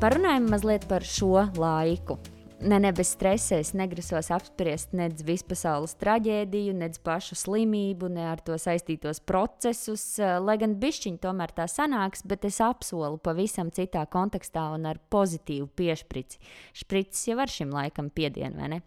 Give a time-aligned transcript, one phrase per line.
[0.00, 2.16] Parunājam mazliet par šo laiku.
[2.60, 8.42] Ne, ne bez stresa es negrasos apspriest nedz vispasaules traģēdiju, nedz pašu slimību, ne ar
[8.44, 14.66] to saistītos procesus, lai gan bišķiņi tomēr tā sanāks, bet es apsolu pavisam citā kontekstā
[14.74, 16.36] un ar pozitīvu piešprici.
[16.82, 18.82] Špricis jau ar šim laikam piedienu, vai ne?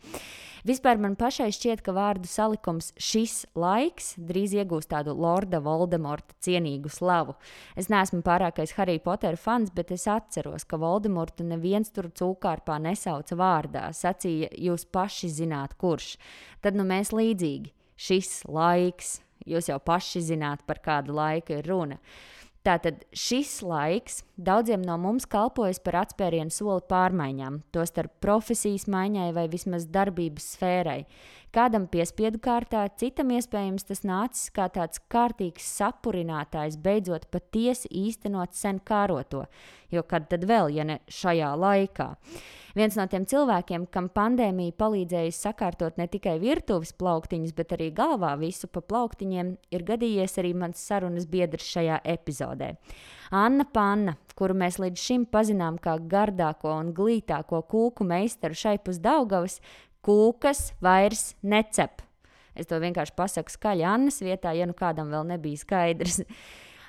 [0.64, 6.88] Vispār man pašai šķiet, ka vārdu salikums šis laiks drīz iegūs tādu Lorda Voldemorta cienīgu
[6.94, 7.36] slavu.
[7.76, 13.36] Es neesmu pārākais Harry Potter fans, bet es atceros, ka Voldemortu neviens tur cūkārpā nesauca
[13.64, 13.92] vārdā.
[13.94, 16.18] Sacīja, jūs paši zināt, kurš.
[16.62, 17.74] Tad nu mēs līdzīgi.
[17.96, 21.98] Šis laiks, jūs jau paši zināt, par kādu laiku ir runa.
[22.64, 29.50] Tātad šis laiks daudziem no mums kalpojas par atspērienu soli pārmaiņām, tostarp profesijas maiņai vai
[29.52, 31.04] vismaz darbības sfērai.
[31.54, 38.80] Kādam piespiedu kārtā, citam iespējams tas nācis kā tāds kārtīgs sapurinātājs, beidzot patiesi īstenot sen
[38.82, 39.44] kāroto,
[39.94, 42.08] jo kad tad vēl, ja ne šajā laikā.
[42.74, 48.34] Viens no tiem cilvēkiem, kam pandēmija palīdzējusi sakārtot ne tikai virtuves plauktiņus, bet arī galvā
[48.42, 52.74] visu pa plauktiņiem, ir gadījies arī mans sarunas biedrs šajā epizodē.
[53.30, 58.98] Anna Panna, kuru mēs līdz šim pazinām kā gardāko un glītāko kūku meistaru šai pus
[59.02, 59.62] Daugavas,
[60.06, 62.04] kūkas vairs necep.
[62.54, 66.22] Es to vienkārši pasaku skaļi Annas vietā, ja nu kādam vēl nebija skaidrs.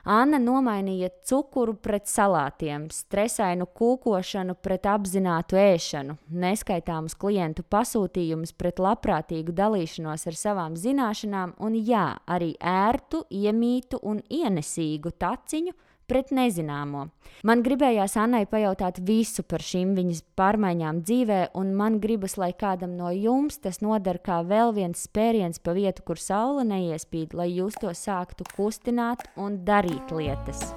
[0.05, 9.55] Anna nomainīja cukuru pret salātiem, stresainu kūkošanu pret apzinātu ēšanu, neskaitāmus klientu pasūtījumus pret labprātīgu
[9.57, 15.73] dalīšanos ar savām zināšanām, un jā, arī ērtu, iemītu un ienesīgu taciņu
[16.11, 17.09] pret nezināmo.
[17.45, 22.97] Man gribējās Annai pajautāt visu par šīm viņas pārmaiņām dzīvē, un man gribas, lai kādam
[22.99, 27.81] no jums tas noder kā vēl viens spēriens pa vietu, kur saule neiespīd, lai jūs
[27.81, 30.71] to sāktu kustināt un darīt lietas.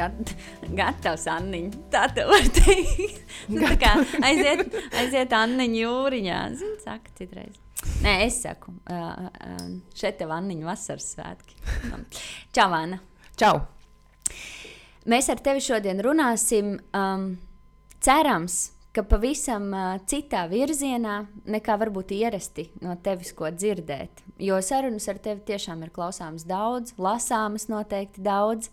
[0.00, 0.34] Gat,
[0.76, 1.82] gatavs, Anniņa.
[1.92, 3.20] Tā te var teikt.
[3.52, 6.38] nu, tā kā aiziet, aiziet Anniņa jūriņā.
[6.60, 7.58] Zini, saka citreiz.
[8.04, 11.56] Nē, es saku, uh, uh, šeit tev Anniņa vasaras svētki.
[12.56, 13.00] Čau, Anna!
[13.40, 13.60] Čau!
[15.08, 17.30] Mēs ar tevi šodien runāsim, um,
[18.04, 18.58] cerams,
[18.94, 19.70] ka pavisam
[20.10, 21.20] citā virzienā
[21.50, 24.24] nekā varbūt ierasti no tevis ko dzirdēt.
[24.42, 28.70] Jo sarunas ar tevi tiešām ir klausāmas daudz, lasāmas noteikti daudz.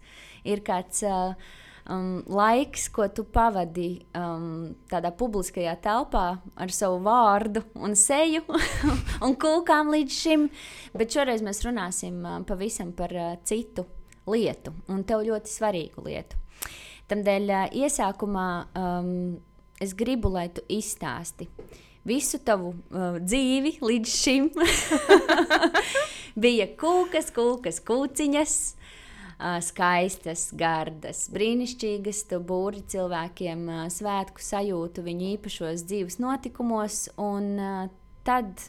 [0.47, 7.93] Ir kāds um, laiks, ko tu pavadi um, tādā publiskajā telpā ar savu vārdu un
[7.99, 8.41] seju
[9.25, 10.47] un kūkām līdz šim.
[10.97, 13.13] Bet šoreiz mēs runāsim pavisam par
[13.45, 13.85] citu
[14.27, 16.41] lietu un tev ļoti svarīgu lietu.
[17.07, 17.51] Tādēļ
[17.85, 19.37] iesākumā um,
[19.83, 21.49] es gribu, lai tu izstāsti
[22.07, 24.49] visu tavu uh, dzīvi līdz šim.
[26.43, 28.57] Bija kūkas, kūkas, kūciņas
[29.37, 32.23] skaistas, gardas, brīnišķīgas.
[32.31, 37.05] Tu būri cilvēkiem svētku sajūtu viņu īpašos dzīves notikumos.
[37.21, 37.53] Un
[38.27, 38.65] tad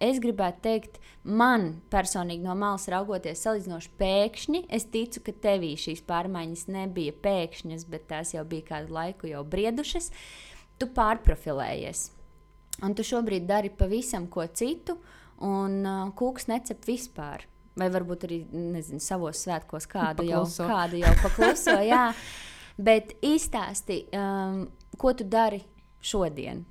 [0.00, 6.02] es gribētu teikt, man personīgi no malas raugoties, salīdzinoši pēkšņi, es ticu, ka tevī šīs
[6.08, 10.10] pārmaiņas nebija pēkšņas, bet tās jau bija kādu laiku jau briedušas.
[10.80, 12.08] Tu pārprofilējies.
[12.86, 14.96] Un tu šobrīd dari pavisam ko citu,
[15.44, 17.44] un uh, kūks necep vispār.
[17.78, 20.64] Vai varbūt arī nezinu, savos svētkos kādu pakluso.
[20.64, 21.76] jau, kādu jau pakluso.
[21.92, 22.08] jā.
[22.80, 24.64] Bet izstāsti, um,
[24.98, 25.60] ko tu dari
[26.00, 26.64] šodien?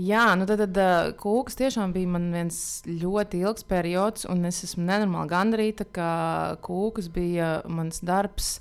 [0.00, 2.56] Jā, nu tad, tad uh, kūks tiešām bija man viens
[2.88, 6.12] ļoti ilgs periods, un es esmu nenormāli gandarīta, ka
[6.64, 8.54] kūks bija mans darbs.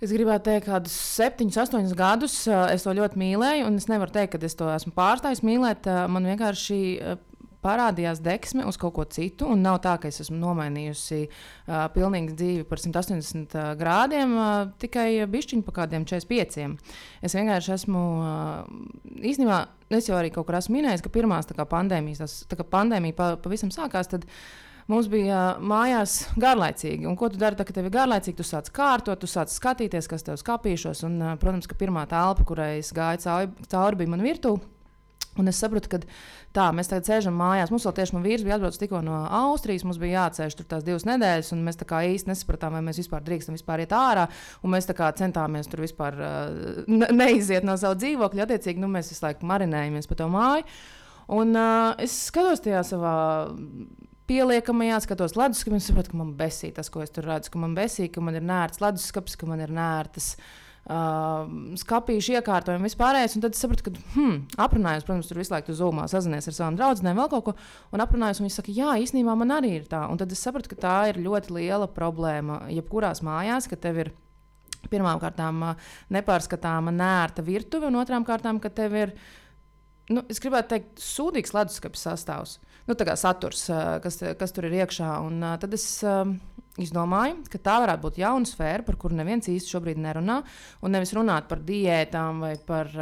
[0.00, 4.16] Es gribētu teikt, kādus septiņus, astoņus gadus uh, es to ļoti mīlēju, un es nevaru
[4.16, 5.88] teikt, ka es to esmu pārstājis mīlēt.
[5.92, 6.80] Uh, man vienkārši
[7.66, 9.50] parādījās deksme uz kaut ko citu.
[9.52, 14.52] Un nav tā, ka es esmu nomainījusi uh, pilnīgi dzīvi par 180 uh, grādiem, uh,
[14.82, 16.68] tikai bišķiņu pa kādiem 45.
[17.26, 18.76] Es vienkārši esmu uh,
[19.18, 19.64] īstenībā,
[19.98, 23.74] es jau arī kaut kur esmu minējis, ka pandēmijas, tas, tā kā pandēmija pa, pavisam
[23.74, 24.12] sākās.
[24.12, 24.28] Tad,
[24.86, 27.08] Mums bija uh, mājās garlaicīgi.
[27.10, 28.36] Un, ko tu dari, tad, kad tev ir garlaicīgi?
[28.38, 31.02] Tu sāc kārtot, tu sāc skatīties, kas tev skapīšos.
[31.08, 34.75] Un, uh, protams, ka pirmā telpa, kurai es gāju cauri, cauri bija mana virtuve.
[35.40, 35.98] Un es sapratu, ka
[36.56, 37.70] tā, mēs tagad sēžam mājās.
[37.72, 39.84] Mums vēl tieši man vīrs bija atbraucis tikko no Austrijas.
[39.84, 43.58] Mums bija jāatcerās tur tās divas nedēļas, un mēs īsti nesapratām, vai mēs vispār drīkstam
[43.58, 44.26] vispār iet ārā.
[44.64, 44.88] Mēs
[45.20, 46.88] centāmies tur vispār uh,
[47.20, 48.48] neiziet no sava dzīvokļa.
[48.48, 50.66] Attiecīgi, nu, mēs visu laiku marinējamies pa to māju.
[51.36, 53.16] Un uh, es skatos tajā savā
[54.30, 57.76] pieliekamajā, skatos leduskapī, un saprotu, ka man besī tas, ko es tur redzu, ka man
[57.76, 60.32] besī, ka man ir nērts leduskapis, ka man ir nērtas.
[60.34, 63.34] uh, skāpīšu iekārtojumu, vispārējais.
[63.42, 67.18] Tad es sapratu, ka, hmm, aprunājos, protams, tur visu laiku zūmā sazinies ar savām draudzenēm,
[67.18, 67.54] vēl kaut ko,
[67.96, 70.04] un aprunājos, un viņi saka, jā, īstenībā man arī ir tā.
[70.10, 74.12] Un tad es sapratu, ka tā ir ļoti liela problēma jebkurās mājās, ka tev ir
[74.92, 75.40] pirmkārt
[76.14, 79.16] nepārskatāma, nērta virtuve, un otrām kārtām, ka tev ir.
[80.06, 82.60] Nu, es gribētu teikt, sūdīgs leduskapis sastāvs.
[82.86, 83.64] Nu, tā kā saturs,
[84.04, 85.16] kas, kas tur ir iekšā.
[85.26, 85.88] Un, uh, tad es
[86.76, 90.40] uh, izdomāju, ka tā varētu būt jauna sfēra, par kuru neviens īsti šobrīd nerunā.
[90.84, 92.92] Un nevis runāt par diētām vai par,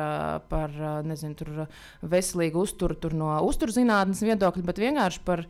[0.51, 0.75] par
[1.07, 1.67] nezinu,
[2.03, 5.45] veselīgu uzturu no uzturzinātnes viedokļa, bet vienkārši par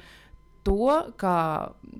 [0.64, 0.88] to,
[1.20, 1.36] kā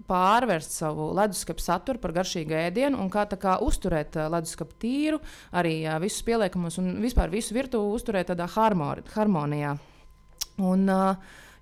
[0.09, 5.21] pārvērst savu leduskapu saturu par garšīgu ēdienu un kā, kā uzturēt leduskapu tīru,
[5.53, 9.77] arī visus pieliekamus un vispār visu virtuvi uzturēt tādā harmonijā.
[10.65, 10.89] Un,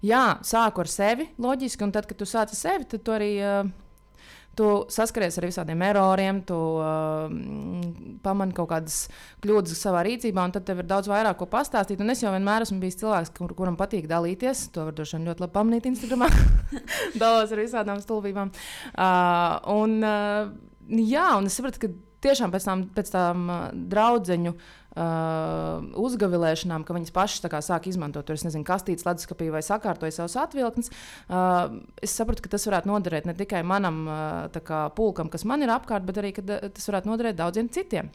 [0.04, 3.32] jā, sāku ar sevi, loģiski, un tad, kad tu sāc ar sevi, tad tu arī
[4.58, 7.32] tu saskaries ar visādiem eroriem, tu uh,
[8.24, 8.98] pamani kaut kādas
[9.44, 12.02] kļūdas savā rīcībā, un tad tev ir daudz vairāk ko pastāstīt.
[12.02, 14.68] Un es jau vienmēr esmu bijis cilvēks, kur, kuram patīk dalīties.
[14.76, 16.26] To var droši vien ļoti labi pamanīt Instagram.
[17.22, 18.52] Dalos ar visādām stulbībām.
[18.92, 20.52] Uh, un, uh,
[21.00, 23.52] jā, un es sapratu, ka tiešām pēc tām, pēc uh,
[23.92, 30.14] draudzeņu uh, uzgavilēšanām, ka viņas pašas kā, sāk izmantot tur, nezinu, kastītes, leduskapī vai sakārtoja
[30.16, 30.92] savus atvilknes,
[31.28, 35.64] uh, es sapratu, ka tas varētu noderēt ne tikai manam uh, kā, pulkam, kas man
[35.64, 38.12] ir apkārt, bet arī tas varētu noderēt daudziem citiem.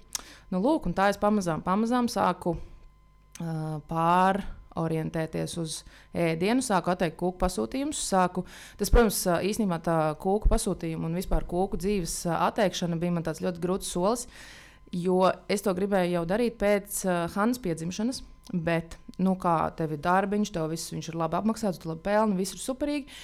[0.54, 4.44] Nu, lūk, tā es pamazām, pamazām sāku uh, pār
[4.77, 5.79] orientēties uz
[6.13, 8.03] ēdienu, sāku atteikt kūku pasūtījumus.
[8.12, 8.45] Sāku,
[8.79, 9.19] tas, protams,
[9.50, 14.27] īstenībā tā kūku pasūtījuma un vispār kūku dzīves atteikšana bija man tāds ļoti grūts solis,
[14.94, 17.03] jo es to gribēju jau darīt pēc
[17.35, 18.24] Hannes piedzimšanas.
[18.53, 22.56] Bet, nu, kā tev ir darbiņš, tev viss ir labi apmaksāts, tu labi pelni, viss
[22.56, 23.18] ir superīgi.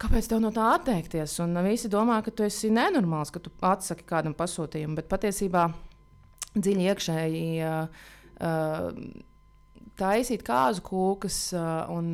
[0.00, 1.36] Kāpēc tev no tā atteikties?
[1.44, 5.68] Un visi domā, ka tu esi nenormāls, ka tu atsaki kādam pasūtījumam, bet patiesībā
[6.56, 7.44] dziļi iekšēji.
[7.60, 8.90] Uh, uh,
[9.98, 11.38] taisīt kāzu kūkas
[11.94, 12.12] un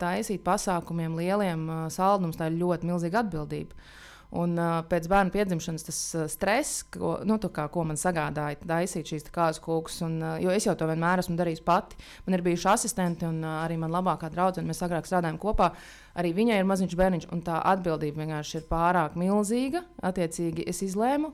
[0.00, 3.90] taisīt pasākumiem lieliem saldums, tā ir ļoti milzīga atbildība.
[4.30, 4.54] Un
[4.86, 5.96] pēc bērna piedzimšanas tas
[6.30, 9.96] stress, ko, nu, kā, ko man sagādāja, taisīt šīs kāzu kūkas.
[10.06, 11.98] Un, jo es jau to vienmēr esmu darījis pati.
[12.26, 14.70] Man ir bijuši asistenti un arī mana labākā draudzene.
[14.70, 15.72] Mēs agrāk strādājām kopā.
[16.14, 19.82] Arī viņai ir maziņš bērniņš, un tā atbildība vienkārši ir pārāk milzīga.
[20.06, 21.32] Attiecīgi, es izlēmu,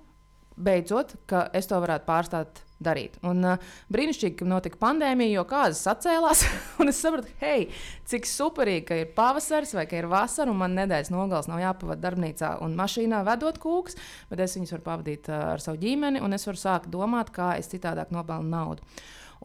[0.57, 3.17] beidzot, ka es to varētu pārstāt darīt.
[3.27, 6.45] Un uh, brīnišķīgi, ka notika pandēmija, jo kādas atcēlās.
[6.83, 7.69] un es sapratu, hei,
[8.09, 12.05] cik superīgi, ka ir pavasaris vai ka ir vasara, un man nedēļas nogals nav jāpavada
[12.09, 13.99] darbnīcā un mašīnā vedot kūkus,
[14.31, 17.55] bet es viņus varu pavadīt uh, ar savu ģimeni, un es varu sākt domāt, kā
[17.61, 18.85] es citādāk nopelnu naudu.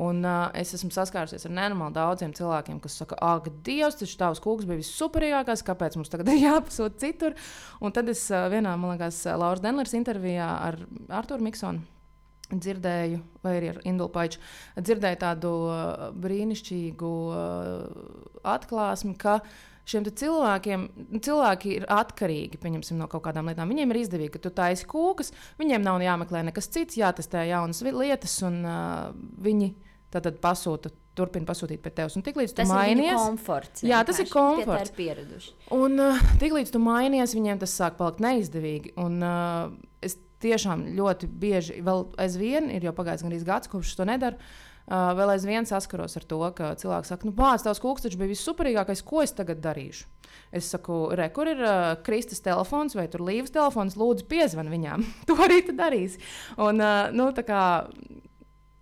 [0.01, 4.39] Un, uh, es esmu saskārusies ar nenormāli daudziem cilvēkiem, kas saka, ak, Dievs, tas tavs
[4.43, 7.35] kūks bija vissuperīgākais, kāpēc mums tagad ir jāpasūta citur.
[7.83, 10.79] Un tad es uh, vienā, man liekas, Lauras Denlers intervijā ar
[11.11, 11.83] Arthuru Miksonu
[12.51, 14.39] dzirdēju, vai arī ar Indulu Paiču,
[14.79, 18.07] dzirdēju tādu uh, brīnišķīgu uh,
[18.53, 19.39] atklāsmi, ka
[19.91, 20.87] šiem cilvēkiem
[21.23, 22.59] cilvēki ir atkarīgi
[22.95, 23.71] no kaut kādām lietām.
[23.71, 28.41] Viņiem ir izdevīgi, ka tu taisi kūkas, viņiem nav jāmeklē nekas cits, jātestē jaunas lietas,
[28.47, 29.11] un uh,
[29.41, 29.73] viņi
[30.11, 30.93] tad pasūta.
[31.11, 32.13] Turpināt pasūtīt pie tevis.
[32.15, 34.93] Un tiklīdz tu mainies, komforts, jā, tas ir komforts.
[34.95, 35.17] Ir
[35.75, 38.93] un uh, tiklīdz tu mainies, viņiem tas sāk palikt neizdevīgi.
[39.03, 44.07] Un, uh, es tiešām ļoti bieži, vēl aizvien ir jau pagājis gandrīz gads, kopš to
[44.09, 44.41] nedaru.
[44.91, 48.31] Uh, vēl aizvien saskaros ar to, ka cilvēks saka, nu, pats tavs kūks taču bija
[48.33, 50.09] vissuperīgākais, ko es tagad darīšu.
[50.51, 55.05] Es saku, re, kur ir uh, Kristus telefons vai Līves telefons, lūdzu, piezvan viņām.
[55.29, 56.19] to arī tu darīsi.
[56.57, 57.63] Un, uh, nu, kā,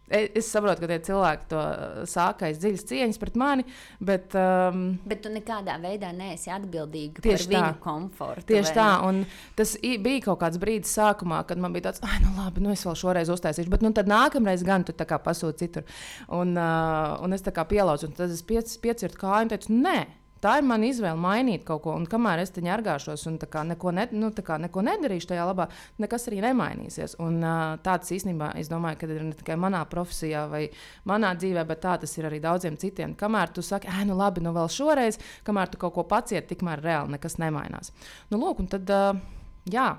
[0.10, 1.63] Es saprotu, ka tie cilvēki to
[2.10, 3.66] sākais dziļas cieņas pret mani,
[4.01, 4.34] bet.
[4.38, 7.74] Um, bet tu nekādā veidā neesi atbildīga par viņu tā.
[7.84, 8.48] komfortu.
[8.50, 9.22] Tieši tā, un
[9.60, 12.86] tas bija kaut kāds brīdis sākumā, kad man bija tāds, ah, nu labi, nu es
[12.88, 15.86] vēl šoreiz uztaisīšu, bet nu, tad nākamreiz gan tu pasūti citur.
[16.34, 19.78] Un, uh, un es tā kā pielaucu, un tad es piec, piecirtu kāju un teicu,
[19.78, 20.00] nē.
[20.39, 23.36] Tā ir mana izvēle mainīt kaut ko, un kamēr es te ņargāšos un
[23.67, 25.65] neko, ne, nu, neko nedarīšu tajā labā,
[26.00, 27.17] nekas arī nemainīsies.
[27.19, 30.63] Un, uh, tāds īstenībā, es domāju, ka ir ne tikai manā profesijā vai
[31.12, 33.17] manā dzīvē, bet tā tas ir arī daudziem citiem.
[33.19, 36.86] Kamēr tu saki, ah, nu labi, nu vēl šoreiz, kamēr tu kaut ko pacieti, tikmēr
[36.88, 37.91] reāli nekas nemainās.
[38.31, 39.19] Nu, lūk, un tad, uh,
[39.67, 39.91] jā,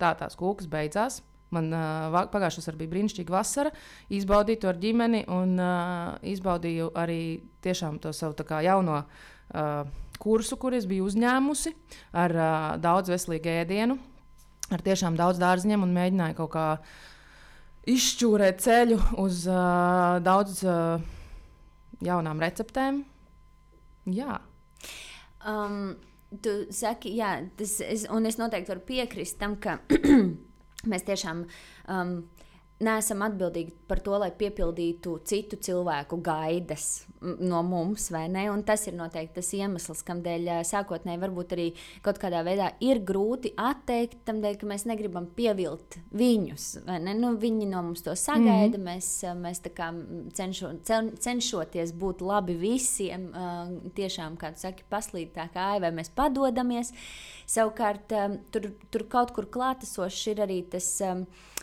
[0.00, 1.22] tā tās kūkas beidzās.
[1.54, 3.72] Man uh, pagājušā vasarā bija brīnišķīga vasara.
[4.14, 7.22] Izbaudīju to ar ģimeni un uh, izbaudīju arī
[8.02, 9.90] to savu jauno uh,
[10.20, 11.72] kursu, kur es biju uzņēmusi
[12.12, 13.96] ar uh, daudz veselīgu ēdienu,
[14.70, 16.66] ar tiešām daudz dārziņiem un mēģināju kaut kā
[17.90, 21.00] izšķūrēt ceļu uz uh, daudz uh,
[22.04, 23.02] jaunām receptēm.
[24.10, 24.38] Jā.
[25.46, 25.96] Um,
[26.44, 29.78] tu saki, jā, tas, es, un es noteikti varu piekrist tam, ka
[30.88, 31.44] mēs tiešām
[31.88, 32.14] um,
[32.80, 38.46] neesam atbildīgi par to, lai piepildītu citu cilvēku gaidas no mums, vai ne?
[38.48, 41.66] Un tas ir noteikti tas iemesls, kādēļ sākotnēji varbūt arī
[42.04, 46.68] kaut kādā veidā ir grūti atteikt, tam dēļ, ka mēs negribam pievilt viņus.
[47.10, 48.88] Nu, viņi no mums to sagaida, mm -hmm.
[48.88, 49.60] mēs, mēs
[50.38, 50.72] cenšo,
[51.20, 53.28] cenšoties būt labi visiem,
[53.94, 56.92] tiešām, kā tu saki, paslīd tā kā ai, vai mēs padodamies.
[57.46, 58.12] Savukārt,
[58.50, 61.02] tur, tur kaut kur klātesošs ir arī tas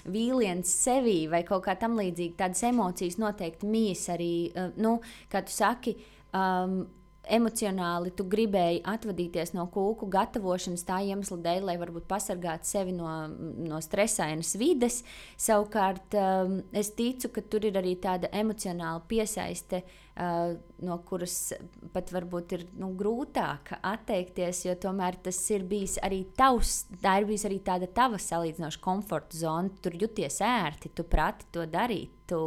[0.07, 0.69] vīliens
[1.07, 2.37] sevī vai kaut kā tam līdzīga.
[2.37, 4.99] Tādas emocijas noteikti mīs arī, uh, nu,
[5.31, 5.97] kā tu saki.
[6.33, 6.87] Um,
[7.27, 13.27] emocionāli tu gribēji atvadīties no kūku gatavošanas tā iemesla dēļ, lai varbūt pasargātu sevi no,
[13.27, 15.01] no stresainas vides.
[15.35, 21.53] Savukārt, um, es ticu, ka tur ir arī tāda emocionāla piesaiste Uh, no kuras
[21.93, 27.27] pat varbūt ir nu, grūtāk atteikties, jo tomēr tas ir bijis arī tavs, tā ir
[27.29, 29.69] bijusi arī tāda tava salīdzinoša komforta zona.
[29.83, 32.13] Tur jūties ērti, tu prati to darīt.
[32.27, 32.39] Tu,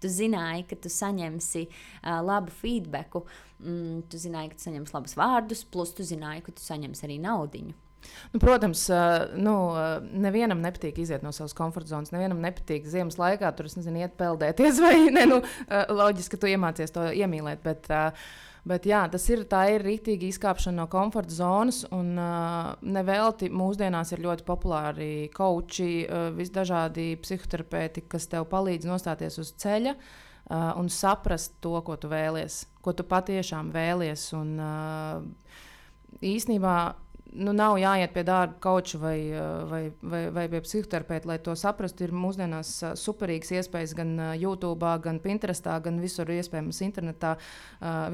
[0.00, 3.18] tu zināji, ka tu saņemsi uh, labu feedback,
[3.58, 7.18] mm, tu zināji, ka tu saņemsi labus vārdus, plus tu zināji, ka tu saņemsi arī
[7.26, 7.66] naudu.
[8.32, 8.84] Nu, protams,
[9.40, 9.54] nu,
[10.26, 12.12] nevienam nepatīk iziet no savas komforta zonas.
[12.14, 15.24] Nevienam nepatīk ziemas laikā tur nezinu, iet peldēties, vai ne.
[15.28, 15.40] Nu,
[15.70, 17.64] loģiski, ka tu iemācies to iemīlēt.
[17.64, 17.90] Bet,
[18.68, 21.82] Bet jā, tas ir tā ir rītīga izkāpšana no komforta zonas.
[21.94, 29.38] Un uh, nevelti mūsdienās ir ļoti populāri koči, uh, visdažādi psihoterapeiti, kas tev palīdz nostāties
[29.40, 34.26] uz ceļa uh, un saprast to, ko tu vēlies, ko tu patiešām vēlies.
[34.36, 35.64] Un, uh,
[36.24, 36.76] īsnībā
[37.32, 39.16] nu, nav jāiet pie dārga koča vai,
[39.70, 42.06] vai, vai, vai pie psihoterapeita, lai to saprastu.
[42.06, 47.36] Ir mūsdienās superīgas iespējas gan YouTube, gan Pinterestā, gan visur iespējams internetā,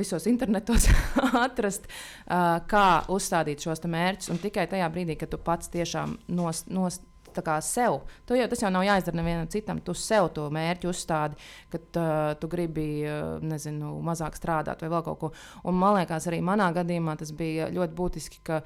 [0.00, 0.88] visos internetos
[1.46, 1.88] atrast,
[2.26, 4.30] kā uzstādīt šos mērķus.
[4.34, 6.70] Un tikai tajā brīdī, kad tu pats tiešām nost.
[6.72, 7.10] nost
[7.60, 8.00] sev.
[8.26, 9.80] Tu jau, tas jau nav jāizdara nevienam citam.
[9.80, 11.34] Tu sev to mērķi uzstādi,
[11.72, 15.32] ka uh, tu gribi uh, nezinu, mazāk strādāt vai vēl kaut ko.
[15.64, 18.62] Un man liekas, arī manā gadījumā tas bija ļoti būtiski, ka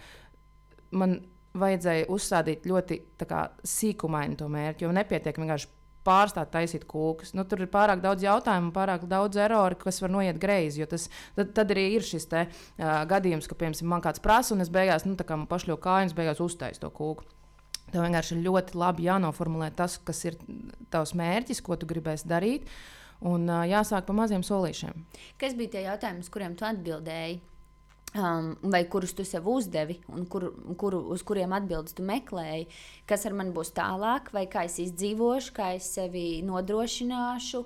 [0.90, 1.18] man
[1.58, 5.70] vajadzēja uzstādīt ļoti kā, sīkumainu to mērķi, jo nepietiek vienkārši
[6.08, 7.34] pārstāt taisīt kūkus.
[7.36, 10.86] Nu, tur ir pārāk daudz jautājumu, pārāk daudz eroru, kas var noiet greizi.
[10.88, 14.64] Tas, tad, tad arī ir šis te, uh, gadījums, ka, piemēram, man kāds prasa, un
[14.64, 17.26] es beigās, nu, tā kā man pašļauju kājas, beigās uztaisu to kūku.
[17.88, 20.36] Tev vienkārši ir ļoti labi jānoformulē tas, kas ir
[20.92, 22.68] tavs mērķis, ko tu gribēsi darīt.
[23.28, 25.06] Un uh, jāsāk pa maziem solīšiem.
[25.40, 27.40] Kas bija tie jautājumi, uz kuriem tu atbildēji?
[28.16, 30.46] Um, vai kurus tu sev uzdevi, un kur,
[30.80, 32.64] kuru, uz kuriem atbildes tu meklēji,
[33.04, 37.60] kas ar mani būs tālāk, vai kā es izdzīvošu, kā es sevi nodrošināšu,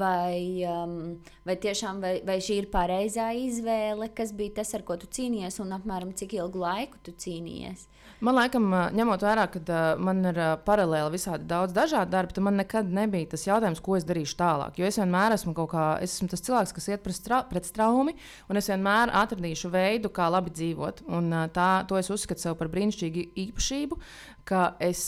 [0.00, 0.96] vai, um,
[1.44, 5.60] vai tiešām vai, vai šī ir pareizā izvēle, kas bija tas, ar ko tu cīnījies,
[5.60, 7.84] un apmēram cik ilgu laiku tu cīnījies.
[8.22, 8.62] Man liekas,
[8.94, 13.48] ņemot vērā, ka man ir paralēli visādi daudz dažādu darbu, tad man nekad nebija tas
[13.48, 14.76] jautājums, ko es darīšu tālāk.
[14.78, 17.66] Jo es vienmēr esmu kaut kā, es esmu tas cilvēks, kas iet pret, stra pret
[17.66, 18.14] straumi,
[18.46, 21.02] un es vienmēr atradīšu veidu, kā labi dzīvot.
[21.10, 23.98] Un, tā, to es uzskatu sev par brīnišķīgu īpašību,
[24.46, 25.02] ka es,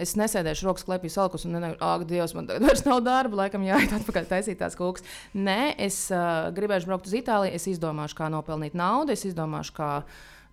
[0.00, 3.68] es nesēdēšu rokas klēpī salkus un nedomāju, ak, Dievs, man tagad vairs nav darba, laikam
[3.68, 5.04] jāiet atpakaļ taisīt tās kūkas.
[5.36, 6.06] Nē, es
[6.56, 9.92] gribēšu braukt uz Itāliju, es izdomāšu, kā nopelnīt naudu, es izdomāšu, kā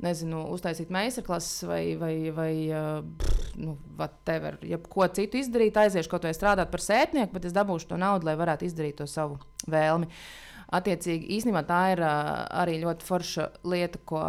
[0.04, 6.34] nezinu, uztaisīt meistarklases vai, vai, vai uh, nu, whatever, jebko citu izdarīt, aiziešu kaut vai
[6.36, 9.40] strādāt par sētnieku, bet es dabūšu to naudu, lai varētu izdarīt to savu
[9.72, 10.10] vēlmi.
[10.76, 14.24] Attiecīgi, īstenībā tā ir arī ļoti forša lieta, ko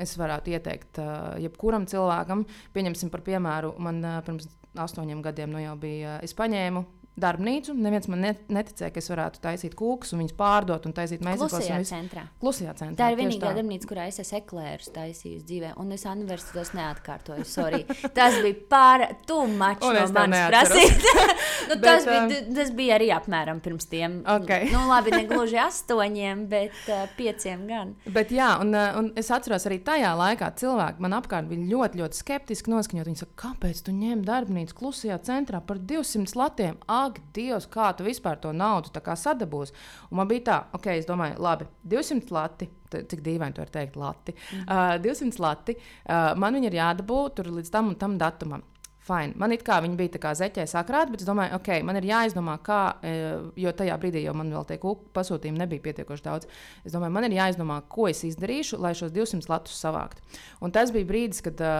[0.00, 1.00] es varētu ieteikt
[1.44, 2.46] jebkuram cilvēkam.
[2.74, 4.48] Pieņemsim par piemēru, man pirms
[4.80, 6.86] astoņiem gadiem nu jau bija, es paņēmu
[7.20, 7.74] darbnīcu.
[7.76, 11.66] Neviens man neticēja, ka es varētu taisīt kūkus un viņus pārdot un taisīt meistarklases.
[11.66, 11.90] Klusajā vis...
[11.92, 12.24] centrā.
[12.42, 12.96] Klusajā centrā.
[13.00, 17.46] Tā ir vienīgā darbnīca, kurā es esmu eklērus taisījis dzīvē, un es universitātes neatkārtoju.
[17.48, 17.82] Sorry.
[18.16, 21.08] Tas bija pār tūmačs no manis prasīt.
[21.70, 24.20] nu, bet, tas, bija, um, tas bija arī apmēram pirms tiem.
[24.38, 24.70] Okay.
[24.72, 27.94] nu, labi, ne gluži astoņiem, bet uh, pieciem gan.
[28.08, 32.02] Bet jā, un, uh, un es atceros arī tajā laikā cilvēki man apkārt bija ļoti,
[32.02, 33.10] ļoti skeptiski noskaņot.
[33.10, 36.78] Viņi saka, kāpēc tu ņem darbnīcu klusajā centrā par 200 latiem?
[37.04, 39.72] Ak, Dievs, kā tu vispār to naudu sadabūsi.
[40.10, 42.70] Un man bija tā, ok, es domāju, labi, 200 lati.
[42.90, 44.32] Cik dīvaini to var teikt, lati.
[44.32, 44.96] Mm -hmm.
[44.96, 45.76] uh, 200 lati.
[46.08, 48.62] Uh, man viņi ir jādabū tur līdz tam un tam datumam
[49.10, 49.34] fine.
[49.40, 52.08] Man it kā viņi bija tā kā zeķē sakrāti, bet es domāju, ok, man ir
[52.10, 53.14] jāizdomā, kā, e,
[53.60, 54.78] jo tajā brīdī jau man vēl tie
[55.16, 56.50] pasūtījumi nebija pietiekoši daudz.
[56.86, 60.24] Es domāju, man ir jāizdomā, ko es izdarīšu, lai šos 200 latus savāktu.
[60.64, 61.72] Un tas bija brīdis, kad e,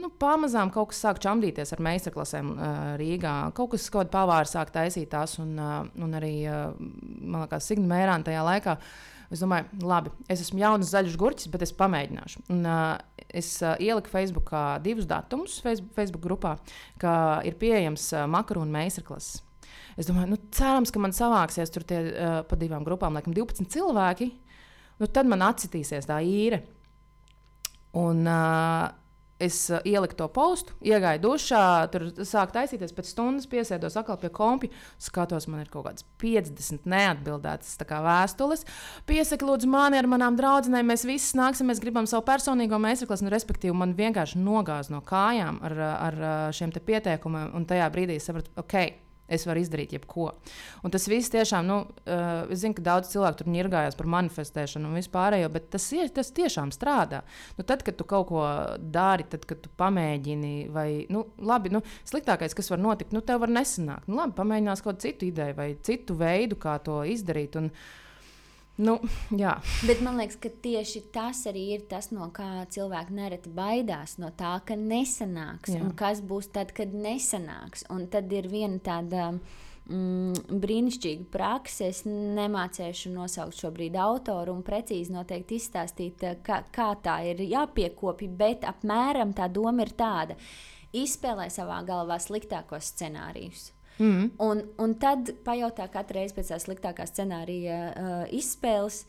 [0.00, 3.36] nu, pamazām kaut kas sāk čamdīties ar meistarklasēm e, Rīgā.
[3.56, 6.34] Kaut kas, kaut kāda pavāra sāk taisīt tās, un, un arī,
[6.80, 8.76] man liekas, Signa Mērāna tajā laikā
[9.30, 12.42] Es domāju, labi, es esmu jauns zaļš gurķis, bet es pamēģināšu.
[12.50, 12.96] Un, uh,
[13.30, 16.56] es uh, ieliku Facebookā divus datumus Facebook, grupā,
[16.98, 17.12] ka
[17.46, 19.44] ir pieejams uh, makaronu meistarklases.
[20.00, 23.70] Es domāju, nu, cerams, ka man savāksies tur tie, uh, pa divām grupām, laikam, 12
[23.70, 24.30] cilvēki.
[24.98, 26.64] Nu, tad man atsitīsies tā īre.
[28.00, 28.90] Un, uh,
[29.42, 34.30] es uh, ieliku to postu, iegāju dušā, tur sāku taisīties, pēc stundas piesēdos atkal pie
[34.34, 34.74] kompija.
[35.00, 38.64] Skatos, man ir kaut kādas 50 neatbildētas vēstules.
[39.08, 40.90] Piesaki, lūdzu, mani ar manām draudzenēm.
[40.92, 43.26] Mēs visi nāksim, mēs gribam savu personīgo meistarklasu.
[43.26, 46.24] Nu, respektīvi, man vienkārši nogāz no kājām ar, ar
[46.56, 50.32] šiem pieteikumiem, un tajā brīdī sapratu, ok Es varu izdarīt jebko.
[50.84, 54.90] Un tas viss tiešām, nu, uh, es zinu, ka daudz cilvēku tur nirgājās par manifestēšanu
[54.90, 57.22] un vispārējo, bet tas, ir, tas tiešām strādā.
[57.58, 58.42] Nu, tad, kad tu kaut ko
[58.80, 63.44] dari, tad, kad tu pamēģini, vai, nu, labi, nu, sliktākais, kas var notikt, nu, tev
[63.44, 64.10] var nesanākt.
[64.10, 67.58] Nu, labi, pamēģinās kaut citu ideju vai citu veidu, kā to izdarīt.
[67.60, 67.98] Un, uh,
[68.80, 68.96] Nu,
[69.36, 69.54] jā.
[69.84, 74.16] Bet man liekas, ka tieši tas arī ir tas, no kā cilvēki nereti baidās.
[74.22, 75.74] No tā, ka nesanāks.
[75.98, 77.84] Kas būs tad, kad nesanāks?
[77.92, 81.90] Un tad ir viena tāda mm, brīnišķīga praksa.
[81.90, 88.64] Es nemācīšu nosaukt šobrīd autoru un precīzi noteikti izstāstīt, kā, kā tā ir jāpiekopja, bet
[88.68, 90.38] apmēram tā doma ir tāda.
[90.96, 93.68] Izspēlē savā galvā sliktākos scenārijus
[93.98, 94.30] Mm.
[94.40, 99.02] Un, un tad pajautā katru reizi pēc tā sliktākā scenārija uh, izspēles,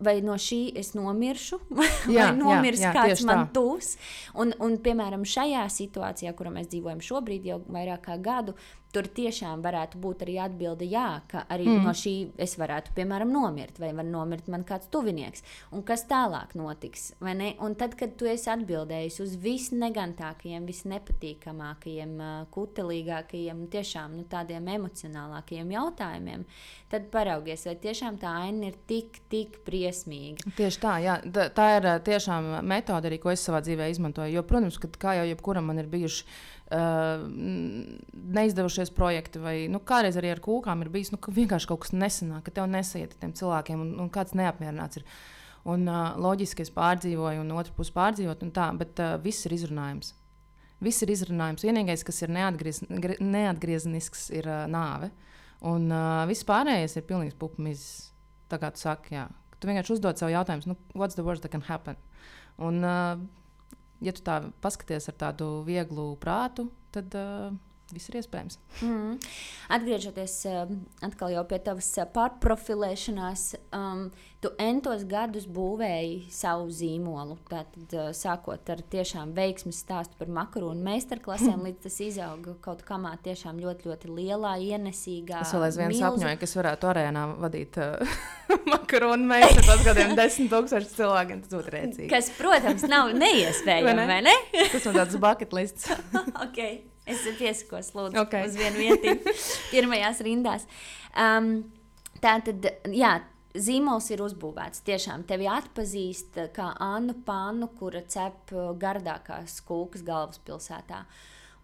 [0.00, 1.58] vai no šī es nomiršu,
[2.14, 3.54] jā, vai nomirs jā, jā, kāds man tā.
[3.58, 3.94] tuvs.
[4.38, 8.56] Un, un, piemēram, šajā situācijā, kurā mēs dzīvojam šobrīd, jau vairāk kā gadu,
[8.94, 11.84] tur tiešām varētu būt arī atbilde, jā, ka arī mm.
[11.86, 15.44] no šī es varētu, piemēram, nomirt, vai var nomirt man kāds tuvinieks.
[15.76, 17.10] Un kas tālāk notiks?
[17.20, 22.16] Un tad, kad tu esi atbildējis uz visnegantākajiem, visnepatīkamākajiem,
[22.54, 26.46] kutelīgākajiem, tiešām nu, tādiem emocionālākajiem jautājumiem,
[26.90, 30.50] tad paraugies, vai tiešām tā aina ir tik, tik briesmīga.
[30.58, 31.18] Tieši tā, jā,
[31.54, 34.34] tā ir tiešām metode, arī, ko es savā dzīvē izmantoju.
[34.34, 36.26] Jo, protams, ka kā jau jebkuram man ir bijuši
[36.74, 37.24] uh,
[38.38, 41.94] neizdevušies projekti, vai nu, kādreiz arī ar kūkām ir bijis, nu, ka vienkārši kaut kas
[41.96, 45.06] nesanāk, ka tev nesaiet tiem cilvēkiem, un, un kāds neapmierināts ir.
[45.68, 49.56] Un, uh, loģiski es pārdzīvoju, un otru pusi pārdzīvot, un tā, bet uh, viss ir
[49.58, 50.14] izrunājums.
[50.80, 51.66] Viss ir izrunājums.
[51.66, 52.80] Vienīgais, kas ir neatgriez,
[53.20, 55.10] neatgrieznisks, ir uh, nāve.
[55.68, 57.90] Un uh, viss pārējais ir pilnīgs pupmizs.
[58.48, 59.26] Tā kā tu saki, jā.
[59.60, 62.00] Tu vienkārši uzdod sev jautājumu, nu, what's the worst that can happen?
[62.56, 63.20] Un, uh,
[64.00, 67.50] ja tu tā paskaties ar tādu vieglu prātu, tad uh,
[67.94, 68.58] viss ir iespējams.
[68.84, 69.18] Mm.
[69.76, 70.64] Atgriežoties uh,
[71.06, 73.44] atkal pie tavas uh, pārprofilēšanās,
[73.76, 74.08] um,
[74.40, 77.36] tu entos gadus būvēji savu zīmolu.
[77.50, 83.14] Tātad, uh, sākot ar tiešām veiksmes stāstu par makaronu meistarklasēm, līdz tas izauga kaut kamā
[83.24, 85.44] tiešām ļoti, ļoti lielā, ienesīgā.
[85.44, 86.04] Es vēl aizvien milzu...
[86.06, 88.20] sapņoju, ka es varētu arēnā vadīt uh,
[88.74, 91.42] makaronu meistarklasēs kādiem desmit tūkstošiem cilvēkiem.
[91.44, 92.10] Tas būtu rēcīgi.
[92.12, 94.08] Kas, protams, nav neiespējami, vai ne?
[94.10, 94.68] Vai ne?
[94.72, 95.90] tas man tāds bucket lists.
[96.46, 96.89] okay.
[97.10, 98.46] Es piesakos, lūdzu, okay.
[98.48, 99.34] uz vienu vietu,
[99.72, 100.66] pirmajās rindās.
[101.18, 101.52] Um,
[102.22, 103.16] tā tad, jā,
[103.54, 104.84] zīmols ir uzbūvēts.
[104.86, 111.04] Tiešām tevi atpazīst kā Annu Pānu, kura cep gardākās kūkas galvaspilsētā.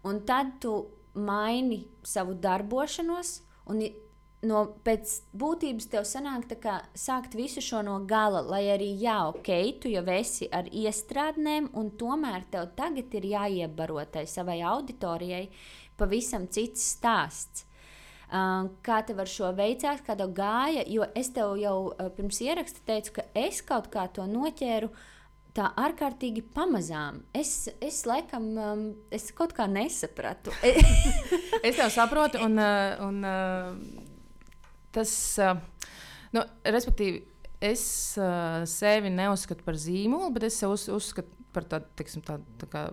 [0.07, 0.75] Un tad tu
[1.17, 3.39] maini savu darbošanos
[3.71, 3.81] un
[4.45, 9.49] no pēc būtības tev sanāk kā, sākt visu šo no gala, lai arī, jā, ok,
[9.81, 15.47] tu jau esi ar iestrādnēm, un tomēr tev tagad ir jāiebaro tai savai auditorijai
[15.97, 17.65] pavisam cits stāsts.
[18.27, 21.77] Kā tev ar šo veicās, kā tev gāja, jo es tev jau
[22.17, 24.91] pirms ieraksta teicu, ka es kaut kā to noķēru.
[25.57, 27.23] Tā ārkārtīgi pamazām.
[27.33, 30.53] Es, es laikam, um, es kaut kā nesapratu.
[31.65, 32.61] es tev saprotu, un,
[33.07, 33.25] un
[34.97, 35.13] tas,
[36.35, 37.23] nu, respektīvi,
[37.63, 37.83] es
[38.21, 42.69] uh, sevi neuzskatu par zīmolu, bet es sev uz, uzskatu par tādu, teiksim, tā, tā,
[42.69, 42.87] kā,